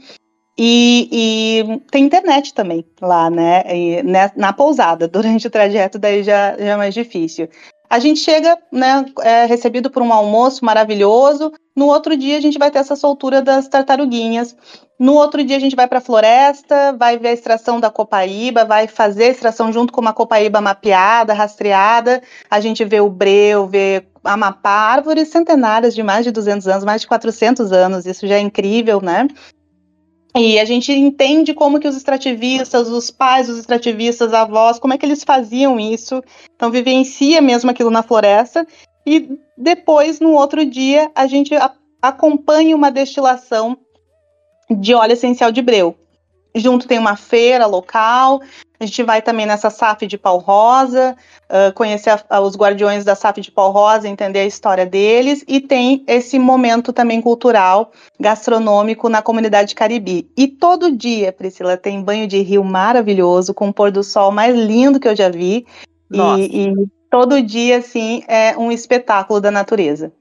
E, 0.58 1.08
e 1.12 1.82
tem 1.90 2.04
internet 2.04 2.54
também 2.54 2.86
lá, 3.02 3.30
né? 3.30 3.64
E, 3.74 4.04
né? 4.04 4.32
Na 4.36 4.52
pousada, 4.52 5.08
durante 5.10 5.48
o 5.48 5.50
trajeto, 5.50 5.98
daí 5.98 6.24
já, 6.24 6.58
já 6.58 6.74
é 6.74 6.76
mais 6.76 6.94
difícil. 6.94 7.48
A 7.90 7.98
gente 7.98 8.20
chega, 8.20 8.56
né, 8.72 9.04
é 9.22 9.46
recebido 9.46 9.90
por 9.90 10.04
um 10.04 10.14
almoço 10.14 10.64
maravilhoso. 10.64 11.52
No 11.76 11.88
outro 11.88 12.16
dia 12.16 12.38
a 12.38 12.42
gente 12.42 12.60
vai 12.60 12.70
ter 12.70 12.78
essa 12.78 12.96
soltura 12.96 13.42
das 13.42 13.68
tartaruguinhas. 13.68 14.56
No 15.00 15.14
outro 15.14 15.44
dia 15.44 15.58
a 15.58 15.60
gente 15.60 15.76
vai 15.76 15.88
para 15.88 15.98
a 15.98 16.02
floresta, 16.02 16.94
vai 16.94 17.18
ver 17.18 17.30
a 17.30 17.34
extração 17.34 17.80
da 17.80 17.90
copaíba, 17.90 18.64
vai 18.64 18.88
fazer 18.88 19.24
a 19.24 19.30
extração 19.30 19.74
junto 19.74 19.92
com 19.92 20.02
uma 20.02 20.14
copaíba 20.14 20.62
mapeada, 20.62 21.34
rastreada. 21.34 22.22
A 22.50 22.60
gente 22.60 22.86
vê 22.86 23.00
o 23.02 23.10
breu, 23.10 23.66
vê 23.66 24.06
Amapá, 24.24 24.70
árvores 24.70 25.30
centenárias 25.30 25.96
de 25.96 26.04
mais 26.04 26.26
de 26.26 26.32
200 26.32 26.68
anos, 26.68 26.84
mais 26.84 27.02
de 27.02 27.08
400 27.08 27.72
anos. 27.72 28.06
Isso 28.06 28.28
já 28.28 28.36
é 28.36 28.40
incrível, 28.40 29.02
né? 29.02 29.28
E 30.36 30.60
a 30.60 30.66
gente 30.66 30.92
entende 30.92 31.54
como 31.54 31.80
que 31.80 31.88
os 31.88 31.98
extrativistas, 31.98 32.88
os 32.88 33.10
pais 33.10 33.48
dos 33.48 33.58
extrativistas, 33.58 34.34
avós, 34.34 34.78
como 34.78 34.94
é 34.94 34.98
que 34.98 35.06
eles 35.06 35.24
faziam 35.24 35.80
isso. 35.80 36.24
Então 36.56 36.70
vivencia 36.70 37.42
mesmo 37.42 37.72
aquilo 37.72 37.90
na 37.90 38.04
floresta. 38.04 38.66
E 39.06 39.40
depois, 39.58 40.20
no 40.20 40.34
outro 40.34 40.64
dia, 40.66 41.12
a 41.16 41.26
gente 41.26 41.54
acompanha 42.02 42.76
uma 42.76 42.92
destilação 42.92 43.78
de 44.70 44.94
óleo 44.94 45.14
essencial 45.14 45.52
de 45.52 45.62
breu. 45.62 45.96
Junto 46.56 46.88
tem 46.88 46.98
uma 46.98 47.16
feira 47.16 47.66
local, 47.66 48.42
a 48.80 48.86
gente 48.86 49.04
vai 49.04 49.22
também 49.22 49.46
nessa 49.46 49.70
SAF 49.70 50.08
de 50.08 50.18
pau 50.18 50.38
rosa, 50.38 51.16
uh, 51.50 51.74
conhecer 51.74 52.12
a, 52.12 52.24
a, 52.30 52.40
os 52.40 52.56
guardiões 52.56 53.04
da 53.04 53.14
SAF 53.14 53.42
de 53.42 53.52
pau 53.52 53.72
rosa, 53.72 54.08
entender 54.08 54.40
a 54.40 54.46
história 54.46 54.86
deles, 54.86 55.44
e 55.48 55.60
tem 55.60 56.04
esse 56.08 56.40
momento 56.40 56.94
também 56.94 57.22
cultural, 57.22 57.92
gastronômico 58.18 59.10
na 59.10 59.22
comunidade 59.22 59.76
caribe. 59.76 60.32
E 60.38 60.48
todo 60.48 60.96
dia, 60.96 61.34
Priscila, 61.34 61.76
tem 61.76 62.02
banho 62.02 62.26
de 62.26 62.42
rio 62.42 62.64
maravilhoso, 62.64 63.54
com 63.54 63.68
o 63.68 63.74
pôr 63.74 63.92
do 63.92 64.04
sol 64.04 64.32
mais 64.32 64.56
lindo 64.56 65.00
que 65.00 65.10
eu 65.10 65.16
já 65.16 65.30
vi. 65.30 65.68
E, 66.12 66.68
e 66.68 66.74
todo 67.12 67.42
dia, 67.42 67.80
assim, 67.80 68.24
é 68.28 68.58
um 68.58 68.72
espetáculo 68.72 69.42
da 69.42 69.52
natureza. 69.52 70.12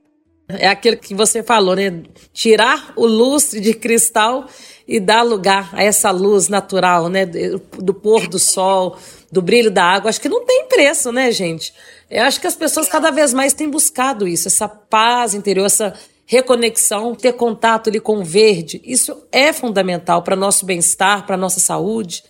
É 0.49 0.67
aquilo 0.67 0.97
que 0.97 1.15
você 1.15 1.43
falou, 1.43 1.77
né? 1.77 2.03
Tirar 2.33 2.93
o 2.97 3.07
lustre 3.07 3.61
de 3.61 3.75
cristal 3.75 4.47
e 4.89 4.99
dar 4.99 5.21
lugar 5.23 5.69
a 5.75 5.85
essa 5.85 6.11
luz 6.11 6.49
natural, 6.49 7.11
né? 7.11 7.27
Do 7.27 7.93
pôr 7.93 8.27
do 8.27 8.39
sol, 8.39 8.97
do 9.31 9.43
brilho 9.43 9.71
da 9.71 9.85
água. 9.85 10.09
Acho 10.09 10.21
que 10.21 10.31
não 10.31 10.47
tem 10.47 10.67
preço, 10.67 11.13
né, 11.13 11.31
gente? 11.31 11.75
Eu 12.11 12.25
acho 12.25 12.41
que 12.41 12.47
as 12.47 12.57
pessoas 12.57 12.89
cada 12.89 13.11
vez 13.11 13.35
mais 13.35 13.53
têm 13.53 13.69
buscado 13.69 14.27
isso, 14.27 14.49
essa 14.49 14.67
paz 14.67 15.35
interior, 15.35 15.67
essa 15.67 15.93
reconexão, 16.25 17.15
ter 17.15 17.35
contato 17.35 17.91
ali 17.91 18.01
com 18.01 18.21
o 18.21 18.25
verde. 18.25 18.81
Isso 18.83 19.27
é 19.31 19.53
fundamental 19.53 20.23
para 20.23 20.35
nosso 20.35 20.65
bem-estar, 20.65 21.27
para 21.27 21.37
nossa 21.37 21.61
saúde. 21.61 22.25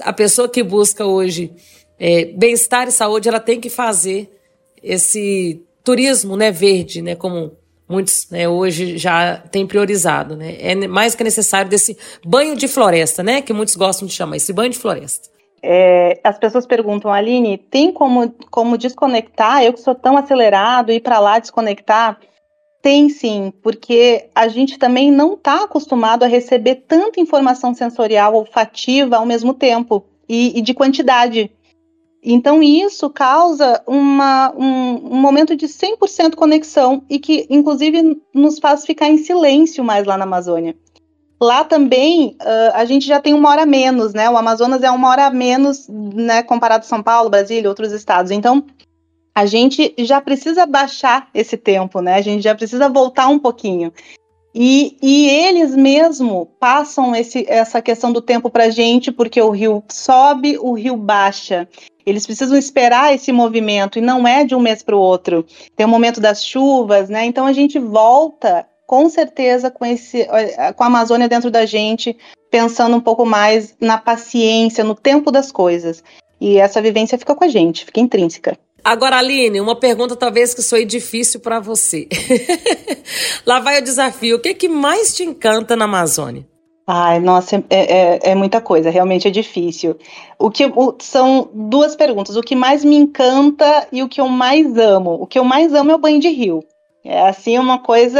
A 0.00 0.12
pessoa 0.12 0.48
que 0.48 0.62
busca 0.62 1.04
hoje 1.04 1.52
é, 1.98 2.26
bem-estar 2.26 2.86
e 2.86 2.92
saúde, 2.92 3.28
ela 3.28 3.40
tem 3.40 3.60
que 3.60 3.70
fazer 3.70 4.30
esse 4.80 5.62
turismo, 5.82 6.36
né, 6.36 6.50
verde, 6.50 7.02
né, 7.02 7.14
como 7.14 7.56
muitos 7.88 8.28
né, 8.30 8.48
hoje 8.48 8.96
já 8.96 9.36
têm 9.50 9.66
priorizado, 9.66 10.36
né? 10.36 10.56
É 10.58 10.74
mais 10.86 11.14
que 11.14 11.24
necessário 11.24 11.70
desse 11.70 11.96
banho 12.24 12.56
de 12.56 12.68
floresta, 12.68 13.22
né, 13.22 13.42
que 13.42 13.52
muitos 13.52 13.76
gostam 13.76 14.06
de 14.06 14.14
chamar, 14.14 14.36
esse 14.36 14.52
banho 14.52 14.70
de 14.70 14.78
floresta. 14.78 15.28
É, 15.66 16.20
as 16.22 16.38
pessoas 16.38 16.66
perguntam, 16.66 17.10
Aline, 17.10 17.56
tem 17.56 17.90
como, 17.90 18.34
como 18.50 18.76
desconectar? 18.76 19.62
Eu 19.62 19.72
que 19.72 19.80
sou 19.80 19.94
tão 19.94 20.16
acelerado, 20.16 20.92
ir 20.92 21.00
para 21.00 21.18
lá 21.18 21.38
desconectar? 21.38 22.18
Tem 22.82 23.08
sim, 23.08 23.50
porque 23.62 24.28
a 24.34 24.46
gente 24.46 24.78
também 24.78 25.10
não 25.10 25.32
está 25.32 25.64
acostumado 25.64 26.22
a 26.22 26.26
receber 26.26 26.84
tanta 26.86 27.18
informação 27.18 27.72
sensorial 27.72 28.34
olfativa 28.34 29.16
ao 29.16 29.24
mesmo 29.24 29.54
tempo 29.54 30.04
e, 30.28 30.58
e 30.58 30.60
de 30.60 30.74
quantidade. 30.74 31.50
Então, 32.26 32.62
isso 32.62 33.10
causa 33.10 33.82
uma, 33.86 34.50
um, 34.56 35.14
um 35.14 35.20
momento 35.20 35.54
de 35.54 35.66
100% 35.66 36.34
conexão 36.34 37.04
e 37.10 37.18
que, 37.18 37.46
inclusive, 37.50 38.18
nos 38.34 38.58
faz 38.58 38.86
ficar 38.86 39.08
em 39.08 39.18
silêncio 39.18 39.84
mais 39.84 40.06
lá 40.06 40.16
na 40.16 40.24
Amazônia. 40.24 40.74
Lá 41.38 41.62
também 41.64 42.38
uh, 42.40 42.72
a 42.72 42.86
gente 42.86 43.06
já 43.06 43.20
tem 43.20 43.34
uma 43.34 43.50
hora 43.50 43.66
menos, 43.66 44.14
né? 44.14 44.30
O 44.30 44.38
Amazonas 44.38 44.82
é 44.82 44.90
uma 44.90 45.10
hora 45.10 45.28
menos, 45.28 45.86
né, 45.88 46.42
comparado 46.42 46.84
a 46.84 46.88
São 46.88 47.02
Paulo, 47.02 47.28
Brasília, 47.28 47.68
outros 47.68 47.92
estados. 47.92 48.30
Então, 48.30 48.64
a 49.34 49.44
gente 49.44 49.94
já 49.98 50.18
precisa 50.20 50.64
baixar 50.64 51.28
esse 51.34 51.58
tempo, 51.58 52.00
né? 52.00 52.14
A 52.14 52.22
gente 52.22 52.42
já 52.42 52.54
precisa 52.54 52.88
voltar 52.88 53.28
um 53.28 53.38
pouquinho. 53.38 53.92
E, 54.54 54.96
e 55.02 55.28
eles 55.28 55.74
mesmo 55.74 56.46
passam 56.60 57.14
esse, 57.14 57.44
essa 57.48 57.82
questão 57.82 58.12
do 58.12 58.22
tempo 58.22 58.48
para 58.48 58.64
a 58.64 58.70
gente, 58.70 59.10
porque 59.10 59.42
o 59.42 59.50
rio 59.50 59.82
sobe, 59.88 60.56
o 60.58 60.74
rio 60.74 60.96
baixa. 60.96 61.68
Eles 62.06 62.24
precisam 62.24 62.56
esperar 62.56 63.12
esse 63.12 63.32
movimento 63.32 63.98
e 63.98 64.02
não 64.02 64.28
é 64.28 64.44
de 64.44 64.54
um 64.54 64.60
mês 64.60 64.82
para 64.82 64.94
o 64.94 65.00
outro. 65.00 65.44
Tem 65.74 65.84
o 65.84 65.88
momento 65.88 66.20
das 66.20 66.44
chuvas, 66.44 67.08
né? 67.08 67.24
Então 67.24 67.46
a 67.46 67.52
gente 67.52 67.78
volta 67.78 68.64
com 68.86 69.08
certeza 69.08 69.70
com 69.70 69.84
esse 69.84 70.28
com 70.76 70.84
a 70.84 70.86
Amazônia 70.86 71.28
dentro 71.28 71.50
da 71.50 71.66
gente, 71.66 72.16
pensando 72.50 72.96
um 72.96 73.00
pouco 73.00 73.24
mais 73.26 73.74
na 73.80 73.98
paciência, 73.98 74.84
no 74.84 74.94
tempo 74.94 75.32
das 75.32 75.50
coisas. 75.50 76.04
E 76.40 76.58
essa 76.58 76.80
vivência 76.80 77.18
fica 77.18 77.34
com 77.34 77.42
a 77.42 77.48
gente, 77.48 77.86
fica 77.86 78.00
intrínseca. 78.00 78.56
Agora, 78.84 79.16
Aline, 79.16 79.62
uma 79.62 79.74
pergunta 79.74 80.14
talvez 80.14 80.52
que 80.52 80.62
foi 80.62 80.84
difícil 80.84 81.40
para 81.40 81.58
você. 81.58 82.06
Lá 83.46 83.58
vai 83.58 83.80
o 83.80 83.82
desafio. 83.82 84.36
O 84.36 84.38
que, 84.38 84.50
é 84.50 84.54
que 84.54 84.68
mais 84.68 85.14
te 85.14 85.24
encanta 85.24 85.74
na 85.74 85.86
Amazônia? 85.86 86.46
Ai, 86.86 87.18
nossa, 87.18 87.64
é, 87.70 88.18
é, 88.26 88.30
é 88.32 88.34
muita 88.34 88.60
coisa, 88.60 88.90
realmente 88.90 89.26
é 89.26 89.30
difícil. 89.30 89.96
O 90.38 90.50
que 90.50 90.66
o, 90.66 90.94
são 90.98 91.48
duas 91.54 91.96
perguntas: 91.96 92.36
o 92.36 92.42
que 92.42 92.54
mais 92.54 92.84
me 92.84 92.94
encanta 92.94 93.88
e 93.90 94.02
o 94.02 94.08
que 94.08 94.20
eu 94.20 94.28
mais 94.28 94.76
amo. 94.76 95.12
O 95.14 95.26
que 95.26 95.38
eu 95.38 95.44
mais 95.44 95.72
amo 95.72 95.90
é 95.90 95.94
o 95.94 95.98
banho 95.98 96.20
de 96.20 96.28
rio. 96.28 96.62
É 97.04 97.28
assim 97.28 97.58
uma 97.58 97.78
coisa. 97.78 98.18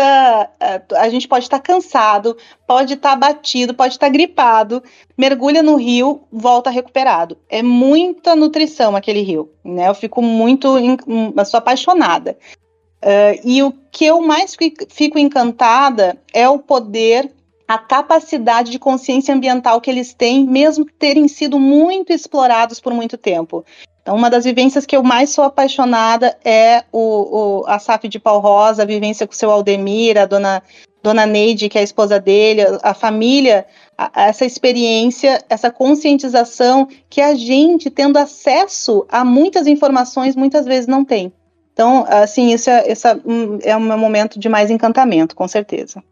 É, 0.61 0.83
a 0.97 1.09
gente 1.09 1.27
pode 1.27 1.47
estar 1.47 1.59
cansado, 1.59 2.37
pode 2.67 2.95
estar 2.95 3.17
batido, 3.17 3.73
pode 3.73 3.95
estar 3.95 4.11
gripado, 4.11 4.83
mergulha 5.17 5.63
no 5.63 5.77
rio, 5.77 6.25
volta 6.31 6.69
recuperado. 6.69 7.39
É 7.49 7.63
muita 7.63 8.37
nutrição 8.37 8.95
aquele 8.95 9.23
rio, 9.23 9.51
né? 9.65 9.89
Eu 9.89 9.95
fico 9.95 10.21
muito, 10.21 10.77
eu 10.79 11.45
sou 11.47 11.57
apaixonada. 11.57 12.37
Uh, 13.03 13.41
e 13.43 13.63
o 13.63 13.73
que 13.91 14.05
eu 14.05 14.21
mais 14.21 14.55
fico 14.89 15.19
encantada 15.19 16.19
é 16.33 16.49
o 16.49 16.59
poder, 16.59 17.31
a 17.69 17.79
capacidade 17.79 18.71
de 18.71 18.79
consciência 18.79 19.35
ambiental 19.35 19.81
que 19.81 19.91
eles 19.91 20.13
têm, 20.13 20.47
mesmo 20.47 20.87
terem 20.99 21.27
sido 21.29 21.59
muito 21.59 22.13
explorados 22.13 22.81
por 22.81 22.93
muito 22.93 23.17
tempo. 23.17 23.65
Então, 24.05 24.17
uma 24.17 24.29
das 24.29 24.45
vivências 24.45 24.85
que 24.85 24.95
eu 24.95 25.03
mais 25.03 25.31
sou 25.31 25.45
apaixonada 25.45 26.37
é 26.45 26.85
o, 26.93 27.63
o, 27.63 27.67
a 27.67 27.79
SAF 27.79 28.07
de 28.07 28.19
Pau 28.19 28.39
Rosa, 28.39 28.83
a 28.83 28.87
vivência 28.87 29.27
com 29.27 29.33
o 29.33 29.37
seu 29.37 29.51
Aldemir, 29.51 30.19
a 30.19 30.27
dona, 30.27 30.63
dona 31.03 31.25
Neide, 31.25 31.71
que 31.71 31.79
é 31.79 31.81
a 31.81 31.85
esposa 31.85 32.21
dele, 32.21 32.61
a, 32.61 32.91
a 32.91 32.93
família, 32.93 33.65
a, 33.97 34.11
essa 34.27 34.45
experiência, 34.45 35.43
essa 35.49 35.71
conscientização 35.71 36.87
que 37.09 37.23
a 37.23 37.35
gente, 37.35 37.89
tendo 37.89 38.19
acesso 38.19 39.07
a 39.09 39.25
muitas 39.25 39.67
informações, 39.67 40.37
muitas 40.37 40.67
vezes 40.67 40.87
não 40.87 41.03
tem. 41.03 41.33
Então, 41.73 42.05
assim, 42.07 42.53
isso 42.53 42.69
é, 42.69 42.91
essa 42.91 43.19
é 43.63 43.75
um 43.75 43.99
momento 43.99 44.39
de 44.39 44.51
mais 44.51 44.71
encantamento, 44.71 45.35
com 45.35 45.49
certeza. 45.49 46.05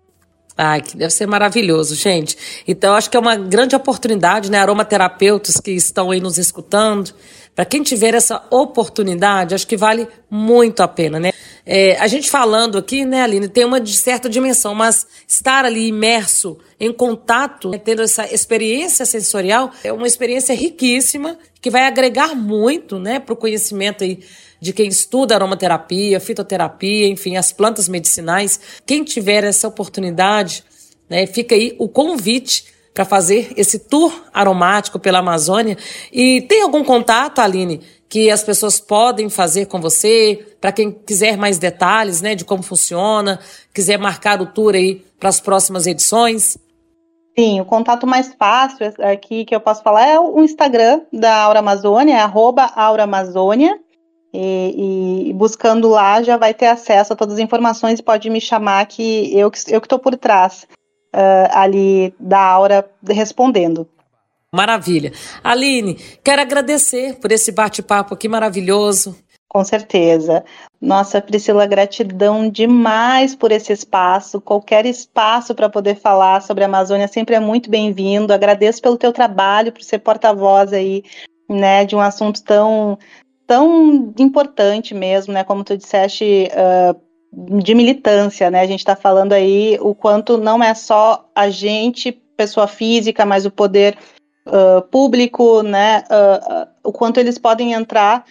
Ai, 0.56 0.82
que 0.82 0.96
deve 0.96 1.12
ser 1.12 1.26
maravilhoso, 1.26 1.94
gente. 1.94 2.36
Então, 2.68 2.94
acho 2.94 3.08
que 3.08 3.16
é 3.16 3.20
uma 3.20 3.36
grande 3.36 3.74
oportunidade, 3.74 4.50
né? 4.50 4.58
Aromaterapeutas 4.58 5.58
que 5.58 5.70
estão 5.70 6.10
aí 6.10 6.20
nos 6.20 6.36
escutando, 6.36 7.14
para 7.54 7.64
quem 7.64 7.82
tiver 7.82 8.14
essa 8.14 8.42
oportunidade, 8.50 9.54
acho 9.54 9.66
que 9.66 9.76
vale 9.76 10.08
muito 10.30 10.82
a 10.82 10.88
pena, 10.88 11.20
né? 11.20 11.32
É, 11.64 11.96
a 12.00 12.06
gente 12.06 12.30
falando 12.30 12.76
aqui, 12.76 13.04
né, 13.04 13.22
Aline, 13.22 13.46
tem 13.46 13.64
uma 13.64 13.84
certa 13.86 14.28
dimensão, 14.28 14.74
mas 14.74 15.06
estar 15.28 15.64
ali 15.64 15.86
imerso 15.86 16.58
em 16.80 16.92
contato, 16.92 17.70
né, 17.70 17.78
tendo 17.78 18.02
essa 18.02 18.26
experiência 18.32 19.06
sensorial, 19.06 19.70
é 19.84 19.92
uma 19.92 20.06
experiência 20.06 20.54
riquíssima 20.56 21.38
que 21.60 21.70
vai 21.70 21.86
agregar 21.86 22.34
muito, 22.34 22.98
né, 22.98 23.20
para 23.20 23.34
o 23.34 23.36
conhecimento 23.36 24.02
aí 24.02 24.20
de 24.62 24.72
quem 24.72 24.86
estuda 24.86 25.34
aromaterapia, 25.34 26.20
fitoterapia, 26.20 27.08
enfim, 27.08 27.36
as 27.36 27.52
plantas 27.52 27.88
medicinais. 27.88 28.60
Quem 28.86 29.02
tiver 29.02 29.42
essa 29.42 29.66
oportunidade, 29.66 30.62
né, 31.10 31.26
fica 31.26 31.56
aí 31.56 31.74
o 31.80 31.88
convite 31.88 32.66
para 32.94 33.04
fazer 33.04 33.52
esse 33.56 33.80
tour 33.80 34.14
aromático 34.32 35.00
pela 35.00 35.18
Amazônia. 35.18 35.76
E 36.12 36.42
tem 36.42 36.62
algum 36.62 36.84
contato, 36.84 37.40
Aline, 37.40 37.80
que 38.08 38.30
as 38.30 38.44
pessoas 38.44 38.78
podem 38.78 39.28
fazer 39.28 39.66
com 39.66 39.80
você, 39.80 40.54
para 40.60 40.70
quem 40.70 40.92
quiser 40.92 41.36
mais 41.36 41.58
detalhes, 41.58 42.22
né, 42.22 42.36
de 42.36 42.44
como 42.44 42.62
funciona, 42.62 43.40
quiser 43.74 43.98
marcar 43.98 44.40
o 44.40 44.46
tour 44.46 44.76
aí 44.76 45.04
para 45.18 45.28
as 45.28 45.40
próximas 45.40 45.88
edições? 45.88 46.56
Sim, 47.36 47.60
o 47.60 47.64
contato 47.64 48.06
mais 48.06 48.32
fácil 48.38 48.94
aqui 49.00 49.44
que 49.44 49.56
eu 49.56 49.60
posso 49.60 49.82
falar 49.82 50.06
é 50.06 50.20
o 50.20 50.40
Instagram 50.40 51.00
da 51.12 51.34
Aura 51.34 51.58
Amazônia, 51.58 52.14
é 52.14 52.20
arroba 52.20 52.70
Aura 52.76 53.02
Amazônia. 53.02 53.81
E, 54.34 55.28
e, 55.28 55.32
buscando 55.34 55.88
lá 55.90 56.22
já 56.22 56.38
vai 56.38 56.54
ter 56.54 56.66
acesso 56.66 57.12
a 57.12 57.16
todas 57.16 57.34
as 57.34 57.40
informações 57.40 57.98
e 57.98 58.02
pode 58.02 58.30
me 58.30 58.40
chamar 58.40 58.86
que 58.86 59.30
eu, 59.32 59.50
eu 59.68 59.80
que 59.80 59.86
estou 59.86 59.98
por 59.98 60.16
trás 60.16 60.66
uh, 61.14 61.48
ali 61.50 62.14
da 62.18 62.40
Aura 62.40 62.90
respondendo. 63.06 63.86
Maravilha. 64.54 65.12
Aline, 65.42 65.94
quero 66.22 66.42
agradecer 66.42 67.18
por 67.20 67.32
esse 67.32 67.52
bate-papo 67.52 68.14
aqui 68.14 68.28
maravilhoso. 68.28 69.16
Com 69.48 69.62
certeza. 69.64 70.44
Nossa, 70.80 71.20
Priscila, 71.20 71.66
gratidão 71.66 72.48
demais 72.48 73.34
por 73.34 73.52
esse 73.52 73.70
espaço. 73.70 74.40
Qualquer 74.40 74.86
espaço 74.86 75.54
para 75.54 75.68
poder 75.68 75.96
falar 75.96 76.40
sobre 76.40 76.64
a 76.64 76.66
Amazônia 76.66 77.06
sempre 77.06 77.34
é 77.34 77.40
muito 77.40 77.68
bem-vindo. 77.68 78.32
Agradeço 78.32 78.80
pelo 78.80 78.96
teu 78.96 79.12
trabalho, 79.12 79.70
por 79.70 79.82
ser 79.82 79.98
porta-voz 79.98 80.72
aí, 80.72 81.02
né, 81.50 81.84
de 81.84 81.94
um 81.94 82.00
assunto 82.00 82.42
tão 82.42 82.98
tão 83.46 84.12
importante 84.18 84.94
mesmo, 84.94 85.32
né, 85.32 85.44
como 85.44 85.64
tu 85.64 85.76
disseste, 85.76 86.48
uh, 86.52 87.00
de 87.32 87.74
militância, 87.74 88.50
né? 88.50 88.60
A 88.60 88.66
gente 88.66 88.80
está 88.80 88.94
falando 88.94 89.32
aí 89.32 89.78
o 89.80 89.94
quanto 89.94 90.36
não 90.36 90.62
é 90.62 90.74
só 90.74 91.28
a 91.34 91.48
gente, 91.48 92.12
pessoa 92.36 92.66
física, 92.66 93.24
mas 93.24 93.46
o 93.46 93.50
poder 93.50 93.96
uh, 94.46 94.82
público, 94.82 95.62
né? 95.62 96.04
Uh, 96.10 96.68
o 96.84 96.92
quanto 96.92 97.18
eles 97.18 97.38
podem 97.38 97.72
entrar 97.72 98.24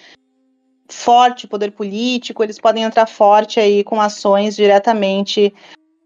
forte, 0.88 1.48
poder 1.48 1.72
político, 1.72 2.44
eles 2.44 2.60
podem 2.60 2.84
entrar 2.84 3.08
forte 3.08 3.60
aí 3.60 3.84
com 3.84 4.00
ações 4.00 4.56
diretamente 4.56 5.54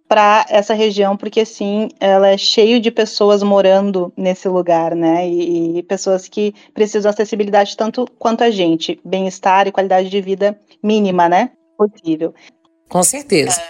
para 0.07 0.45
essa 0.49 0.73
região, 0.73 1.17
porque 1.17 1.45
sim, 1.45 1.89
ela 1.99 2.29
é 2.29 2.37
cheio 2.37 2.79
de 2.79 2.91
pessoas 2.91 3.41
morando 3.41 4.13
nesse 4.15 4.47
lugar, 4.47 4.95
né? 4.95 5.27
E, 5.27 5.79
e 5.79 5.83
pessoas 5.83 6.27
que 6.27 6.53
precisam 6.73 7.09
de 7.09 7.15
acessibilidade 7.15 7.75
tanto 7.75 8.05
quanto 8.19 8.43
a 8.43 8.51
gente, 8.51 8.99
bem-estar 9.03 9.67
e 9.67 9.71
qualidade 9.71 10.09
de 10.09 10.21
vida 10.21 10.59
mínima, 10.81 11.27
né? 11.27 11.51
Possível. 11.77 12.33
Com 12.87 13.01
certeza. 13.03 13.61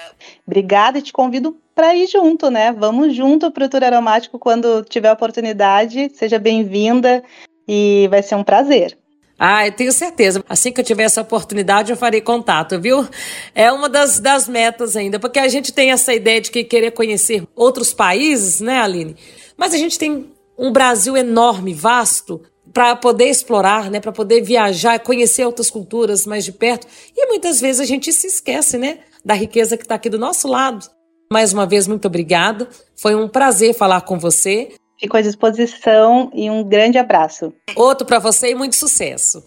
obrigada 0.46 1.00
e 1.00 1.02
te 1.02 1.14
convido 1.14 1.58
para 1.74 1.96
ir 1.96 2.08
junto, 2.08 2.50
né? 2.50 2.72
Vamos 2.74 3.16
junto 3.16 3.50
para 3.50 3.66
o 3.66 3.70
Tour 3.70 3.84
Aromático 3.84 4.38
quando 4.38 4.84
tiver 4.84 5.12
oportunidade. 5.12 6.12
Seja 6.14 6.38
bem-vinda 6.38 7.24
e 7.68 8.08
vai 8.10 8.22
ser 8.22 8.36
um 8.36 8.44
prazer. 8.44 8.98
Ah, 9.38 9.68
eu 9.68 9.72
tenho 9.72 9.92
certeza. 9.92 10.44
Assim 10.48 10.72
que 10.72 10.80
eu 10.80 10.86
tiver 10.86 11.04
essa 11.04 11.22
oportunidade, 11.22 11.92
eu 11.92 11.98
farei 11.98 12.22
contato, 12.22 12.80
viu? 12.80 13.08
É 13.54 13.72
uma 13.72 13.90
das, 13.90 14.20
das 14.20 14.48
metas 14.48 14.96
ainda, 14.96 15.20
porque 15.20 15.40
a 15.40 15.48
gente 15.48 15.74
tem 15.74 15.92
essa 15.92 16.14
ideia 16.14 16.40
de 16.40 16.50
que 16.50 16.64
querer 16.64 16.92
conhecer 16.92 17.46
outros 17.56 17.94
países, 17.94 18.62
né, 18.62 18.80
Aline? 18.80 19.16
Mas 19.58 19.74
a 19.74 19.78
gente 19.78 20.00
tem 20.00 20.32
um 20.58 20.72
Brasil 20.72 21.18
enorme, 21.18 21.74
vasto, 21.74 22.42
para 22.74 22.96
poder 22.96 23.30
explorar, 23.30 23.90
né, 23.90 24.00
para 24.00 24.12
poder 24.12 24.42
viajar, 24.42 25.00
conhecer 25.00 25.46
outras 25.46 25.70
culturas 25.70 26.26
mais 26.26 26.44
de 26.44 26.52
perto. 26.52 26.88
E 27.16 27.28
muitas 27.28 27.62
vezes 27.62 27.82
a 27.82 27.86
gente 27.86 28.12
se 28.12 28.28
esquece, 28.28 28.78
né, 28.78 29.00
da 29.24 29.34
riqueza 29.34 29.78
que 29.78 29.84
está 29.84 29.96
aqui 29.96 30.10
do 30.10 30.20
nosso 30.20 30.48
lado. 30.48 30.86
Mais 31.32 31.52
uma 31.52 31.66
vez, 31.66 31.88
muito 31.88 32.08
obrigada. 32.08 32.68
Foi 32.96 33.16
um 33.16 33.28
prazer 33.28 33.74
falar 33.74 34.02
com 34.02 34.20
você. 34.20 34.74
Fico 35.00 35.18
à 35.18 35.22
disposição 35.22 36.32
e 36.34 36.50
um 36.50 36.64
grande 36.64 36.98
abraço. 36.98 37.54
Outro 37.76 38.06
para 38.06 38.20
você 38.20 38.52
e 38.52 38.56
muito 38.56 38.76
sucesso. 38.76 39.44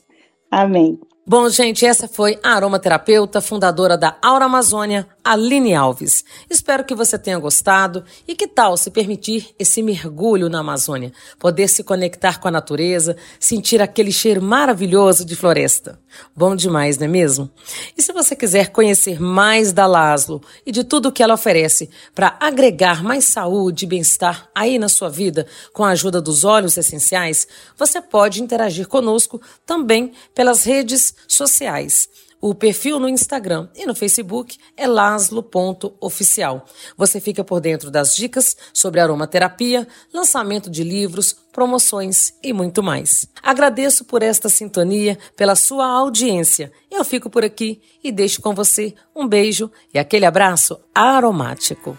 Amém. 0.50 0.98
Bom, 1.30 1.46
gente, 1.50 1.84
essa 1.84 2.08
foi 2.08 2.38
a 2.42 2.54
aromaterapeuta, 2.54 3.42
fundadora 3.42 3.98
da 3.98 4.16
Aura 4.22 4.46
Amazônia, 4.46 5.06
Aline 5.22 5.74
Alves. 5.74 6.24
Espero 6.48 6.82
que 6.82 6.94
você 6.94 7.18
tenha 7.18 7.38
gostado 7.38 8.02
e 8.26 8.34
que 8.34 8.48
tal 8.48 8.78
se 8.78 8.90
permitir 8.90 9.54
esse 9.58 9.82
mergulho 9.82 10.48
na 10.48 10.60
Amazônia, 10.60 11.12
poder 11.38 11.68
se 11.68 11.84
conectar 11.84 12.40
com 12.40 12.48
a 12.48 12.50
natureza, 12.50 13.14
sentir 13.38 13.82
aquele 13.82 14.10
cheiro 14.10 14.40
maravilhoso 14.40 15.22
de 15.22 15.36
floresta. 15.36 16.00
Bom 16.34 16.56
demais, 16.56 16.96
não 16.96 17.04
é 17.04 17.08
mesmo? 17.08 17.50
E 17.94 18.00
se 18.00 18.10
você 18.10 18.34
quiser 18.34 18.70
conhecer 18.70 19.20
mais 19.20 19.70
da 19.70 19.84
Laszlo 19.84 20.40
e 20.64 20.72
de 20.72 20.82
tudo 20.82 21.12
que 21.12 21.22
ela 21.22 21.34
oferece 21.34 21.90
para 22.14 22.38
agregar 22.40 23.04
mais 23.04 23.26
saúde 23.26 23.84
e 23.84 23.88
bem-estar 23.88 24.48
aí 24.54 24.78
na 24.78 24.88
sua 24.88 25.10
vida 25.10 25.46
com 25.74 25.84
a 25.84 25.90
ajuda 25.90 26.22
dos 26.22 26.42
óleos 26.42 26.78
essenciais, 26.78 27.46
você 27.76 28.00
pode 28.00 28.42
interagir 28.42 28.88
conosco 28.88 29.38
também 29.66 30.12
pelas 30.34 30.64
redes 30.64 31.17
sociais. 31.26 32.08
O 32.40 32.54
perfil 32.54 33.00
no 33.00 33.08
Instagram 33.08 33.68
e 33.74 33.84
no 33.84 33.96
Facebook 33.96 34.56
é 34.76 34.86
laslo.oficial. 34.86 36.64
Você 36.96 37.20
fica 37.20 37.42
por 37.42 37.60
dentro 37.60 37.90
das 37.90 38.14
dicas 38.14 38.56
sobre 38.72 39.00
aromaterapia, 39.00 39.88
lançamento 40.14 40.70
de 40.70 40.84
livros, 40.84 41.34
promoções 41.52 42.34
e 42.40 42.52
muito 42.52 42.80
mais. 42.80 43.26
Agradeço 43.42 44.04
por 44.04 44.22
esta 44.22 44.48
sintonia, 44.48 45.18
pela 45.36 45.56
sua 45.56 45.86
audiência. 45.86 46.70
Eu 46.88 47.04
fico 47.04 47.28
por 47.28 47.44
aqui 47.44 47.80
e 48.04 48.12
deixo 48.12 48.40
com 48.40 48.54
você 48.54 48.94
um 49.16 49.26
beijo 49.26 49.68
e 49.92 49.98
aquele 49.98 50.24
abraço 50.24 50.78
aromático. 50.94 51.98